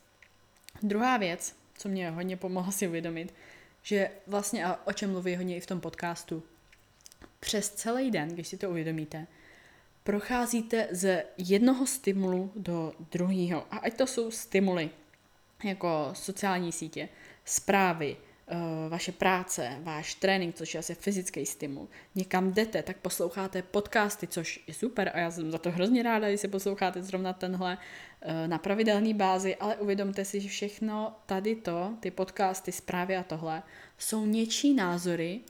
Druhá 0.82 1.16
věc, 1.16 1.56
co 1.78 1.88
mě 1.88 2.10
hodně 2.10 2.36
pomohlo 2.36 2.72
si 2.72 2.88
uvědomit, 2.88 3.34
že 3.82 4.10
vlastně, 4.26 4.64
a 4.64 4.86
o 4.86 4.92
čem 4.92 5.10
mluví 5.10 5.36
hodně 5.36 5.56
i 5.56 5.60
v 5.60 5.66
tom 5.66 5.80
podcastu, 5.80 6.42
přes 7.40 7.70
celý 7.70 8.10
den, 8.10 8.28
když 8.28 8.48
si 8.48 8.56
to 8.56 8.70
uvědomíte, 8.70 9.26
procházíte 10.08 10.88
z 10.90 11.24
jednoho 11.38 11.86
stimulu 11.86 12.52
do 12.56 12.92
druhého. 13.12 13.66
A 13.70 13.76
ať 13.76 13.94
to 13.94 14.06
jsou 14.06 14.30
stimuly, 14.30 14.90
jako 15.64 16.10
sociální 16.12 16.72
sítě, 16.72 17.08
zprávy, 17.44 18.16
eh, 18.16 18.56
vaše 18.88 19.12
práce, 19.12 19.78
váš 19.82 20.14
trénink, 20.14 20.54
což 20.54 20.74
je 20.74 20.78
asi 20.80 20.94
fyzický 20.94 21.46
stimul. 21.46 21.88
Někam 22.14 22.52
jdete, 22.52 22.82
tak 22.82 22.96
posloucháte 22.96 23.62
podcasty, 23.62 24.26
což 24.26 24.60
je 24.66 24.74
super 24.74 25.10
a 25.14 25.18
já 25.18 25.30
jsem 25.30 25.50
za 25.50 25.58
to 25.58 25.70
hrozně 25.70 26.02
ráda, 26.02 26.28
když 26.28 26.40
si 26.40 26.48
posloucháte 26.48 27.02
zrovna 27.02 27.32
tenhle 27.32 27.78
eh, 28.22 28.48
na 28.48 28.58
pravidelné 28.58 29.14
bázi, 29.14 29.56
ale 29.56 29.76
uvědomte 29.76 30.24
si, 30.24 30.40
že 30.40 30.48
všechno 30.48 31.16
tady 31.26 31.54
to, 31.54 31.94
ty 32.00 32.10
podcasty, 32.10 32.72
zprávy 32.72 33.16
a 33.16 33.22
tohle, 33.22 33.62
jsou 33.98 34.26
něčí 34.26 34.74
názory, 34.74 35.40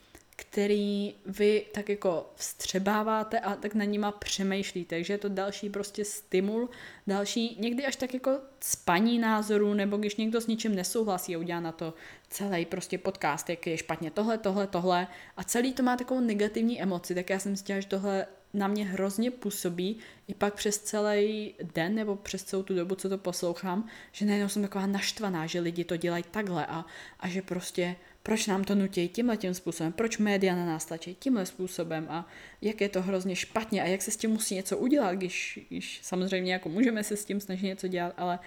který 0.41 1.15
vy 1.27 1.67
tak 1.75 1.89
jako 1.89 2.31
vstřebáváte 2.35 3.41
a 3.41 3.55
tak 3.55 3.75
na 3.75 3.85
nima 3.85 4.13
přemýšlíte. 4.13 4.97
Takže 4.97 5.13
je 5.13 5.19
to 5.19 5.29
další 5.29 5.71
prostě 5.71 6.05
stimul, 6.05 6.71
další 7.07 7.57
někdy 7.61 7.87
až 7.87 7.97
tak 7.97 8.15
jako 8.15 8.39
spaní 8.61 9.19
názorů, 9.19 9.75
nebo 9.75 9.97
když 9.97 10.17
někdo 10.17 10.41
s 10.41 10.47
něčím 10.47 10.75
nesouhlasí 10.75 11.37
a 11.37 11.39
udělá 11.39 11.61
na 11.61 11.73
to 11.73 11.95
celý 12.31 12.67
prostě 12.67 12.99
podcast, 12.99 13.51
jak 13.51 13.67
je 13.67 13.79
špatně 13.79 14.11
tohle, 14.11 14.39
tohle, 14.39 14.67
tohle 14.67 15.07
a 15.37 15.45
celý 15.45 15.73
to 15.73 15.83
má 15.83 15.97
takovou 15.97 16.21
negativní 16.21 16.83
emoci, 16.83 17.15
tak 17.15 17.31
já 17.31 17.39
jsem 17.39 17.57
si 17.57 17.65
že 17.69 17.89
tohle 17.89 18.27
na 18.55 18.69
mě 18.69 18.85
hrozně 18.85 19.31
působí 19.31 19.99
i 20.29 20.35
pak 20.35 20.55
přes 20.55 20.79
celý 20.79 21.55
den 21.75 21.95
nebo 21.95 22.17
přes 22.17 22.45
celou 22.45 22.63
tu 22.63 22.75
dobu, 22.75 22.95
co 22.95 23.09
to 23.09 23.19
poslouchám, 23.19 23.89
že 24.13 24.27
najednou 24.27 24.49
jsem 24.49 24.63
taková 24.63 24.87
naštvaná, 24.87 25.47
že 25.47 25.61
lidi 25.61 25.85
to 25.85 25.97
dělají 25.97 26.25
takhle 26.31 26.67
a, 26.67 26.85
a 27.21 27.29
že 27.29 27.43
prostě 27.43 27.97
proč 28.29 28.47
nám 28.47 28.65
to 28.65 28.75
nutí? 28.75 29.09
Tímhle 29.09 29.37
tím 29.37 29.55
způsobem, 29.55 29.93
proč 29.93 30.19
média 30.19 30.57
na 30.57 30.67
nás 30.67 30.85
tlačí? 30.85 31.15
Tímhle 31.15 31.47
způsobem. 31.47 32.07
A 32.11 32.29
jak 32.63 32.81
je 32.81 32.89
to 32.89 33.03
hrozně 33.03 33.37
špatně? 33.37 33.83
A 33.83 33.87
jak 33.87 34.03
se 34.03 34.11
s 34.11 34.17
tím 34.17 34.31
musí 34.31 34.55
něco 34.55 34.79
udělat, 34.79 35.15
když, 35.15 35.59
když 35.69 36.01
samozřejmě 36.03 36.53
jako 36.53 36.69
můžeme 36.69 37.05
se 37.05 37.17
s 37.17 37.25
tím 37.25 37.41
snažit 37.41 37.67
něco 37.67 37.89
dělat, 37.89 38.15
ale 38.17 38.39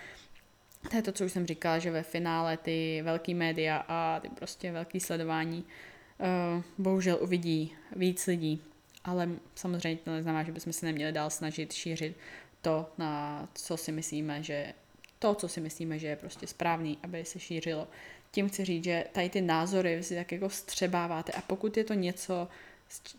to 0.90 0.96
je 0.96 1.02
to, 1.02 1.12
co 1.12 1.26
už 1.26 1.32
jsem 1.32 1.46
říkala, 1.46 1.80
že 1.80 1.92
ve 1.92 2.04
finále 2.04 2.58
ty 2.58 3.02
velký 3.04 3.34
média 3.34 3.86
a 3.88 4.20
ty 4.20 4.30
prostě 4.30 4.72
velký 4.72 5.00
sledování 5.00 5.64
uh, 5.66 6.64
bohužel 6.78 7.18
uvidí 7.22 7.74
víc 7.96 8.28
lidí, 8.28 8.62
ale 9.04 9.30
samozřejmě 9.56 9.98
to 10.04 10.12
neznamená, 10.12 10.44
že 10.44 10.52
bychom 10.52 10.74
se 10.74 10.86
neměli 10.86 11.12
dál 11.12 11.30
snažit 11.30 11.74
šířit 11.74 12.18
to, 12.62 12.90
na 12.98 13.48
co 13.56 13.78
si 13.78 13.92
myslíme, 13.92 14.44
že 14.44 14.74
to, 15.20 15.36
co 15.36 15.48
si 15.48 15.62
myslíme, 15.62 16.00
že 16.00 16.08
je 16.08 16.16
prostě 16.16 16.48
správný, 16.48 16.98
aby 17.04 17.26
se 17.26 17.40
šířilo 17.40 17.88
tím 18.32 18.50
chci 18.50 18.66
říct, 18.66 18.84
že 18.84 19.06
tady 19.12 19.30
ty 19.30 19.42
názory 19.42 20.04
si 20.04 20.16
tak 20.16 20.32
jako 20.32 20.50
střebáváte 20.50 21.32
a 21.32 21.42
pokud 21.42 21.78
je 21.78 21.84
to 21.84 21.94
něco, 21.94 22.48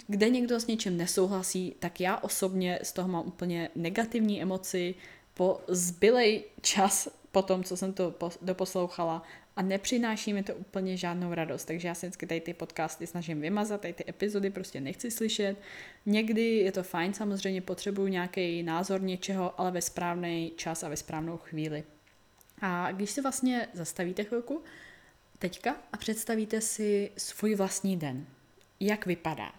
kde 0.06 0.30
někdo 0.30 0.60
s 0.60 0.66
něčím 0.66 0.96
nesouhlasí, 0.96 1.74
tak 1.78 2.00
já 2.00 2.16
osobně 2.16 2.78
z 2.82 2.92
toho 2.92 3.08
mám 3.08 3.26
úplně 3.26 3.70
negativní 3.76 4.42
emoci 4.42 4.94
po 5.34 5.60
zbylej 5.68 6.44
čas 6.60 7.08
po 7.32 7.42
tom, 7.42 7.64
co 7.64 7.76
jsem 7.76 7.92
to 7.92 8.14
doposlouchala 8.42 9.22
a 9.56 9.62
nepřináší 9.62 10.32
mi 10.32 10.42
to 10.42 10.54
úplně 10.54 10.96
žádnou 10.96 11.34
radost. 11.34 11.64
Takže 11.64 11.88
já 11.88 11.94
se 11.94 12.06
vždycky 12.06 12.26
tady 12.26 12.40
ty 12.40 12.54
podcasty 12.54 13.06
snažím 13.06 13.40
vymazat, 13.40 13.80
tady 13.80 13.92
ty 13.92 14.04
epizody 14.08 14.50
prostě 14.50 14.80
nechci 14.80 15.10
slyšet. 15.10 15.56
Někdy 16.06 16.56
je 16.56 16.72
to 16.72 16.82
fajn, 16.82 17.14
samozřejmě 17.14 17.60
potřebuju 17.60 18.08
nějaký 18.08 18.62
názor 18.62 19.02
něčeho, 19.02 19.60
ale 19.60 19.70
ve 19.70 19.82
správný 19.82 20.52
čas 20.56 20.82
a 20.82 20.88
ve 20.88 20.96
správnou 20.96 21.36
chvíli. 21.36 21.84
A 22.60 22.92
když 22.92 23.10
se 23.10 23.22
vlastně 23.22 23.68
zastavíte 23.72 24.24
chvilku 24.24 24.62
teďka 25.42 25.76
a 25.92 25.96
představíte 25.96 26.60
si 26.60 27.10
svůj 27.16 27.54
vlastní 27.54 27.96
den. 27.96 28.26
Jak 28.80 29.06
vypadá? 29.06 29.52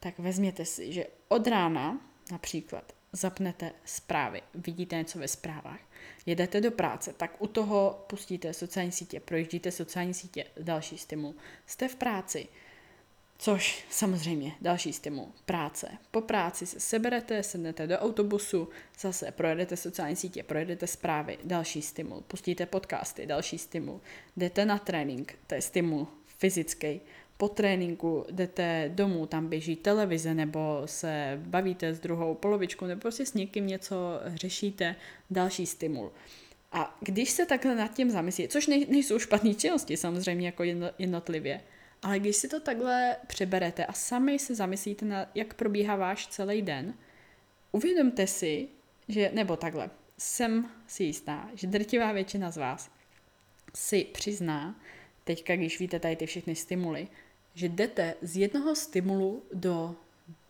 Tak 0.00 0.18
vezměte 0.18 0.64
si, 0.64 0.92
že 0.92 1.06
od 1.28 1.46
rána 1.46 2.00
například 2.30 2.92
zapnete 3.12 3.72
zprávy, 3.84 4.42
vidíte 4.54 4.96
něco 4.96 5.18
ve 5.18 5.28
zprávách, 5.28 5.80
jedete 6.26 6.60
do 6.60 6.70
práce, 6.70 7.12
tak 7.12 7.42
u 7.42 7.46
toho 7.46 8.04
pustíte 8.06 8.52
sociální 8.52 8.92
sítě, 8.92 9.20
projíždíte 9.20 9.70
sociální 9.70 10.14
sítě, 10.14 10.44
další 10.60 10.98
stimul. 10.98 11.34
Jste 11.66 11.88
v 11.88 11.96
práci, 11.96 12.48
Což 13.38 13.84
samozřejmě 13.90 14.52
další 14.60 14.92
stimul, 14.92 15.28
práce. 15.46 15.88
Po 16.10 16.20
práci 16.20 16.66
se 16.66 16.80
seberete, 16.80 17.42
sednete 17.42 17.86
do 17.86 17.98
autobusu, 17.98 18.68
zase 19.00 19.30
projedete 19.30 19.76
sociální 19.76 20.16
sítě, 20.16 20.42
projedete 20.42 20.86
zprávy, 20.86 21.38
další 21.44 21.82
stimul. 21.82 22.20
Pustíte 22.26 22.66
podcasty, 22.66 23.26
další 23.26 23.58
stimul. 23.58 24.00
Jdete 24.36 24.64
na 24.64 24.78
trénink, 24.78 25.38
to 25.46 25.54
je 25.54 25.62
stimul 25.62 26.06
fyzický. 26.26 27.00
Po 27.36 27.48
tréninku 27.48 28.24
jdete 28.30 28.90
domů, 28.94 29.26
tam 29.26 29.48
běží 29.48 29.76
televize, 29.76 30.34
nebo 30.34 30.82
se 30.84 31.40
bavíte 31.44 31.94
s 31.94 32.00
druhou 32.00 32.34
polovičkou, 32.34 32.86
nebo 32.86 33.00
prostě 33.00 33.26
s 33.26 33.34
někým 33.34 33.66
něco 33.66 33.96
řešíte, 34.26 34.96
další 35.30 35.66
stimul. 35.66 36.12
A 36.72 36.96
když 37.00 37.30
se 37.30 37.46
takhle 37.46 37.74
nad 37.74 37.94
tím 37.94 38.10
zamyslíte, 38.10 38.52
což 38.52 38.66
nejsou 38.66 39.18
špatné 39.18 39.54
činnosti 39.54 39.96
samozřejmě 39.96 40.46
jako 40.46 40.62
jednotlivě, 40.98 41.60
ale 42.06 42.18
když 42.18 42.36
si 42.36 42.48
to 42.48 42.60
takhle 42.60 43.16
přeberete 43.26 43.86
a 43.86 43.92
sami 43.92 44.38
se 44.38 44.54
zamyslíte 44.54 45.04
na, 45.04 45.26
jak 45.34 45.54
probíhá 45.54 45.96
váš 45.96 46.26
celý 46.26 46.62
den, 46.62 46.94
uvědomte 47.72 48.26
si, 48.26 48.68
že, 49.08 49.30
nebo 49.34 49.56
takhle, 49.56 49.90
jsem 50.18 50.70
si 50.86 51.04
jistá, 51.04 51.50
že 51.54 51.66
drtivá 51.66 52.12
většina 52.12 52.50
z 52.50 52.56
vás 52.56 52.90
si 53.74 54.04
přizná, 54.04 54.80
teďka, 55.24 55.56
když 55.56 55.80
víte 55.80 56.00
tady 56.00 56.16
ty 56.16 56.26
všechny 56.26 56.54
stimuly, 56.54 57.08
že 57.54 57.68
jdete 57.68 58.14
z 58.22 58.36
jednoho 58.36 58.76
stimulu 58.76 59.42
do 59.52 59.96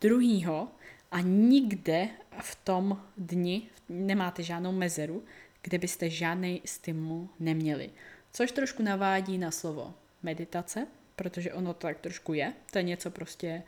druhého 0.01 0.69
a 1.11 1.21
nikde 1.21 2.09
v 2.41 2.55
tom 2.55 3.03
dni 3.17 3.69
nemáte 3.89 4.43
žádnou 4.43 4.73
mezeru, 4.73 5.25
kde 5.63 5.79
byste 5.79 6.11
žádný 6.11 6.63
stimul 6.65 7.29
neměli. 7.41 7.91
Což 8.33 8.53
trošku 8.53 8.83
navádí 8.83 9.39
na 9.39 9.51
slovo 9.51 9.95
meditace, 10.23 10.87
protože 11.17 11.53
ono 11.53 11.75
to 11.75 11.81
tak 11.81 12.01
trošku 12.01 12.33
je. 12.33 12.53
To 12.71 12.79
je 12.79 12.83
něco 12.83 13.11
prostě 13.11 13.63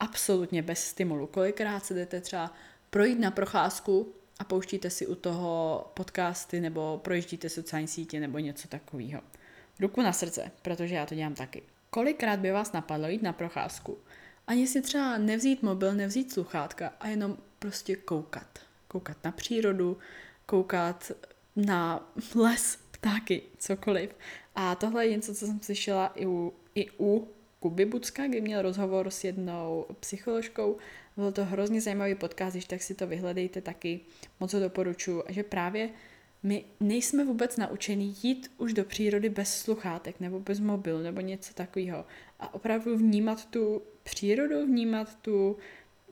absolutně 0.00 0.62
bez 0.62 0.84
stimulu. 0.84 1.26
Kolikrát 1.26 1.84
se 1.84 1.94
jdete 1.94 2.20
třeba 2.20 2.54
projít 2.90 3.18
na 3.18 3.30
procházku 3.30 4.12
a 4.38 4.44
pouštíte 4.44 4.90
si 4.90 5.06
u 5.06 5.14
toho 5.14 5.86
podcasty 5.94 6.60
nebo 6.60 7.00
projíždíte 7.04 7.48
sociální 7.48 7.88
sítě 7.88 8.20
nebo 8.20 8.38
něco 8.38 8.68
takového. 8.68 9.20
Ruku 9.80 10.02
na 10.02 10.12
srdce, 10.12 10.50
protože 10.62 10.94
já 10.94 11.06
to 11.06 11.14
dělám 11.14 11.34
taky. 11.34 11.62
Kolikrát 11.90 12.40
by 12.40 12.50
vás 12.50 12.72
napadlo 12.72 13.08
jít 13.08 13.22
na 13.22 13.32
procházku, 13.32 13.98
ani 14.46 14.66
si 14.66 14.82
třeba 14.82 15.18
nevzít 15.18 15.62
mobil, 15.62 15.94
nevzít 15.94 16.32
sluchátka 16.32 16.92
a 17.00 17.08
jenom 17.08 17.36
prostě 17.58 17.96
koukat. 17.96 18.58
Koukat 18.88 19.16
na 19.24 19.32
přírodu, 19.32 19.98
koukat 20.46 21.12
na 21.56 22.12
les, 22.34 22.78
ptáky, 22.90 23.42
cokoliv. 23.58 24.10
A 24.54 24.74
tohle 24.74 25.06
je 25.06 25.10
něco, 25.10 25.34
co 25.34 25.46
jsem 25.46 25.60
slyšela 25.60 26.06
i 26.06 26.26
u 26.26 26.54
i 26.74 26.86
u 27.00 27.28
Kuby 27.60 27.84
Bucka, 27.84 28.26
kdy 28.26 28.40
měl 28.40 28.62
rozhovor 28.62 29.10
s 29.10 29.24
jednou 29.24 29.86
psycholožkou. 30.00 30.76
Byl 31.16 31.32
to 31.32 31.44
hrozně 31.44 31.80
zajímavý 31.80 32.14
podcast, 32.14 32.54
když 32.54 32.64
tak 32.64 32.82
si 32.82 32.94
to 32.94 33.06
vyhledejte 33.06 33.60
taky, 33.60 34.00
moc 34.40 34.52
ho 34.52 34.60
doporučuji. 34.60 35.22
A 35.26 35.32
že 35.32 35.42
právě 35.42 35.90
my 36.42 36.64
nejsme 36.80 37.24
vůbec 37.24 37.56
naučení 37.56 38.16
jít 38.22 38.50
už 38.58 38.72
do 38.72 38.84
přírody 38.84 39.28
bez 39.28 39.60
sluchátek 39.60 40.20
nebo 40.20 40.40
bez 40.40 40.60
mobilu 40.60 40.98
nebo 40.98 41.20
něco 41.20 41.54
takového. 41.54 42.04
A 42.40 42.54
opravdu 42.54 42.96
vnímat 42.96 43.46
tu 43.46 43.82
přírodu, 44.02 44.66
vnímat 44.66 45.14
tu 45.14 45.56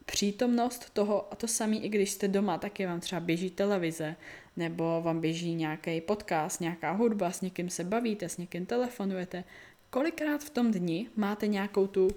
přítomnost 0.04 0.90
toho 0.90 1.32
a 1.32 1.36
to 1.36 1.48
samé, 1.48 1.76
i 1.76 1.88
když 1.88 2.10
jste 2.10 2.28
doma, 2.28 2.58
taky 2.58 2.86
vám 2.86 3.00
třeba 3.00 3.20
běží 3.20 3.50
televize, 3.50 4.16
nebo 4.56 5.02
vám 5.02 5.20
běží 5.20 5.54
nějaký 5.54 6.00
podcast, 6.00 6.60
nějaká 6.60 6.92
hudba, 6.92 7.30
s 7.30 7.40
někým 7.40 7.70
se 7.70 7.84
bavíte, 7.84 8.28
s 8.28 8.36
někým 8.36 8.66
telefonujete 8.66 9.44
kolikrát 9.90 10.44
v 10.44 10.50
tom 10.50 10.70
dni 10.70 11.06
máte 11.16 11.46
nějakou 11.46 11.86
tu, 11.86 12.08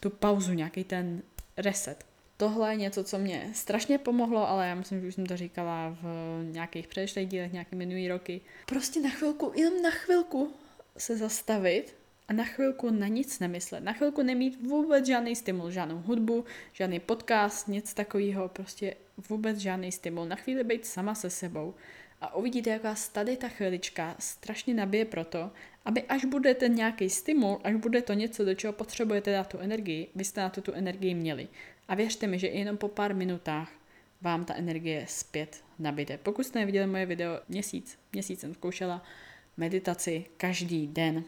tu 0.00 0.10
pauzu, 0.10 0.52
nějaký 0.52 0.84
ten 0.84 1.22
reset. 1.56 2.04
Tohle 2.36 2.72
je 2.72 2.76
něco, 2.76 3.04
co 3.04 3.18
mě 3.18 3.50
strašně 3.54 3.98
pomohlo, 3.98 4.48
ale 4.48 4.68
já 4.68 4.74
myslím, 4.74 5.00
že 5.00 5.08
už 5.08 5.14
jsem 5.14 5.26
to 5.26 5.36
říkala 5.36 5.96
v 6.02 6.04
nějakých 6.50 6.86
předešlých 6.86 7.28
dílech, 7.28 7.52
nějaké 7.52 7.76
minulý 7.76 8.08
roky. 8.08 8.40
Prostě 8.66 9.00
na 9.00 9.10
chvilku, 9.10 9.52
jenom 9.56 9.82
na 9.82 9.90
chvilku 9.90 10.52
se 10.96 11.16
zastavit 11.16 11.94
a 12.28 12.32
na 12.32 12.44
chvilku 12.44 12.90
na 12.90 13.08
nic 13.08 13.38
nemyslet. 13.38 13.84
Na 13.84 13.92
chvilku 13.92 14.22
nemít 14.22 14.66
vůbec 14.66 15.06
žádný 15.06 15.36
stimul, 15.36 15.70
žádnou 15.70 15.98
hudbu, 15.98 16.44
žádný 16.72 17.00
podcast, 17.00 17.68
nic 17.68 17.94
takového, 17.94 18.48
prostě 18.48 18.94
vůbec 19.28 19.58
žádný 19.58 19.92
stimul. 19.92 20.24
Na 20.24 20.36
chvíli 20.36 20.64
být 20.64 20.86
sama 20.86 21.14
se 21.14 21.30
sebou 21.30 21.74
A 22.20 22.34
uvidíte, 22.34 22.70
jak 22.70 22.82
vás 22.84 23.08
tady 23.08 23.36
ta 23.36 23.48
chvilička 23.48 24.16
strašně 24.18 24.74
nabije 24.74 25.04
proto, 25.04 25.50
aby 25.88 26.02
až 26.02 26.24
bude 26.24 26.54
ten 26.54 26.74
nějaký 26.74 27.10
stimul, 27.10 27.60
až 27.64 27.74
bude 27.74 28.02
to 28.02 28.12
něco, 28.12 28.44
do 28.44 28.54
čeho 28.54 28.72
potřebujete 28.72 29.32
dát 29.32 29.46
tu 29.48 29.58
energii, 29.58 30.08
vy 30.14 30.24
jste 30.24 30.40
na 30.40 30.50
to 30.50 30.60
tu 30.60 30.72
energii 30.72 31.14
měli. 31.14 31.48
A 31.88 31.94
věřte 31.94 32.26
mi, 32.26 32.38
že 32.38 32.46
jenom 32.46 32.76
po 32.76 32.88
pár 32.88 33.14
minutách 33.14 33.72
vám 34.20 34.44
ta 34.44 34.54
energie 34.54 35.06
zpět 35.08 35.64
nabíde. 35.78 36.18
Pokud 36.18 36.46
jste 36.46 36.58
neviděli 36.58 36.86
moje 36.86 37.06
video 37.06 37.40
měsíc, 37.48 37.98
měsíc 38.12 38.40
jsem 38.40 38.54
zkoušela 38.54 39.02
meditaci 39.56 40.24
každý 40.36 40.86
den, 40.86 41.24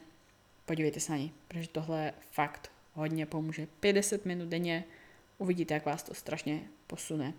podívejte 0.67 1.01
se 1.01 1.13
na 1.13 1.19
ní, 1.19 1.33
protože 1.49 1.69
tohle 1.69 2.13
fakt 2.31 2.71
hodně 2.93 3.27
pomůže. 3.27 3.67
50 3.81 4.25
minut 4.25 4.49
denně, 4.49 4.85
uvidíte, 5.39 5.75
jak 5.75 5.87
vás 5.87 6.03
to 6.03 6.15
strašně 6.15 6.61
posune. 6.87 7.33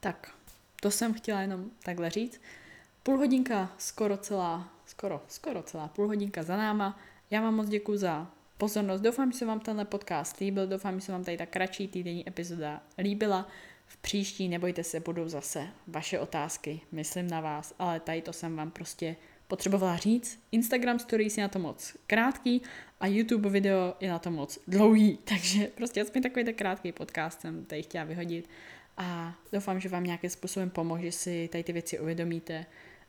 Tak, 0.00 0.34
to 0.80 0.90
jsem 0.90 1.14
chtěla 1.14 1.40
jenom 1.40 1.70
takhle 1.82 2.10
říct. 2.10 2.40
Půl 3.02 3.16
hodinka 3.16 3.72
skoro 3.78 4.16
celá, 4.16 4.68
skoro, 4.86 5.22
skoro 5.28 5.62
celá 5.62 5.88
půl 5.88 6.06
hodinka 6.06 6.42
za 6.42 6.56
náma. 6.56 6.98
Já 7.30 7.40
vám 7.40 7.54
moc 7.54 7.68
děkuji 7.68 7.98
za 7.98 8.30
pozornost. 8.58 9.00
Doufám, 9.00 9.32
že 9.32 9.38
se 9.38 9.46
vám 9.46 9.60
tenhle 9.60 9.84
podcast 9.84 10.38
líbil, 10.40 10.66
doufám, 10.66 11.00
že 11.00 11.06
se 11.06 11.12
vám 11.12 11.24
tady 11.24 11.36
ta 11.36 11.46
kratší 11.46 11.88
týdenní 11.88 12.28
epizoda 12.28 12.82
líbila. 12.98 13.48
V 13.86 13.96
příští, 13.96 14.48
nebojte 14.48 14.84
se, 14.84 15.00
budou 15.00 15.28
zase 15.28 15.66
vaše 15.86 16.18
otázky, 16.18 16.80
myslím 16.92 17.30
na 17.30 17.40
vás, 17.40 17.74
ale 17.78 18.00
tady 18.00 18.22
to 18.22 18.32
jsem 18.32 18.56
vám 18.56 18.70
prostě 18.70 19.16
potřebovala 19.48 19.96
říct. 19.96 20.38
Instagram 20.52 20.98
stories 20.98 21.38
je 21.38 21.42
na 21.42 21.48
to 21.48 21.58
moc 21.58 21.96
krátký 22.06 22.62
a 23.00 23.06
YouTube 23.06 23.50
video 23.50 23.94
je 24.00 24.10
na 24.10 24.18
to 24.18 24.30
moc 24.30 24.58
dlouhý, 24.66 25.18
takže 25.24 25.66
prostě 25.66 26.02
aspoň 26.02 26.22
takový 26.22 26.44
tak 26.44 26.56
krátký 26.56 26.92
podcast 26.92 27.40
jsem 27.40 27.64
tady 27.64 27.82
chtěla 27.82 28.04
vyhodit 28.04 28.48
a 28.96 29.34
doufám, 29.52 29.80
že 29.80 29.88
vám 29.88 30.04
nějakým 30.04 30.30
způsobem 30.30 30.70
pomůže, 30.70 31.02
že 31.02 31.12
si 31.12 31.48
tady 31.52 31.64
ty 31.64 31.72
věci 31.72 32.00
uvědomíte 32.00 32.66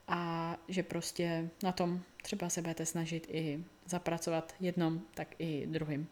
a 0.08 0.58
že 0.68 0.84
prostě 0.84 1.50
na 1.64 1.72
tom 1.72 2.02
třeba 2.24 2.50
se 2.50 2.62
budete 2.62 2.86
snažit 2.86 3.28
i 3.30 3.64
zapracovat 3.86 4.54
jednom, 4.60 5.02
tak 5.14 5.28
i 5.40 5.66
druhým. 5.68 6.08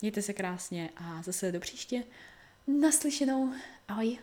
Mějte 0.00 0.22
se 0.22 0.32
krásně 0.32 0.90
a 0.96 1.22
zase 1.22 1.52
do 1.52 1.60
příště. 1.60 2.04
Naslyšenou. 2.66 3.52
Ahoj. 3.88 4.18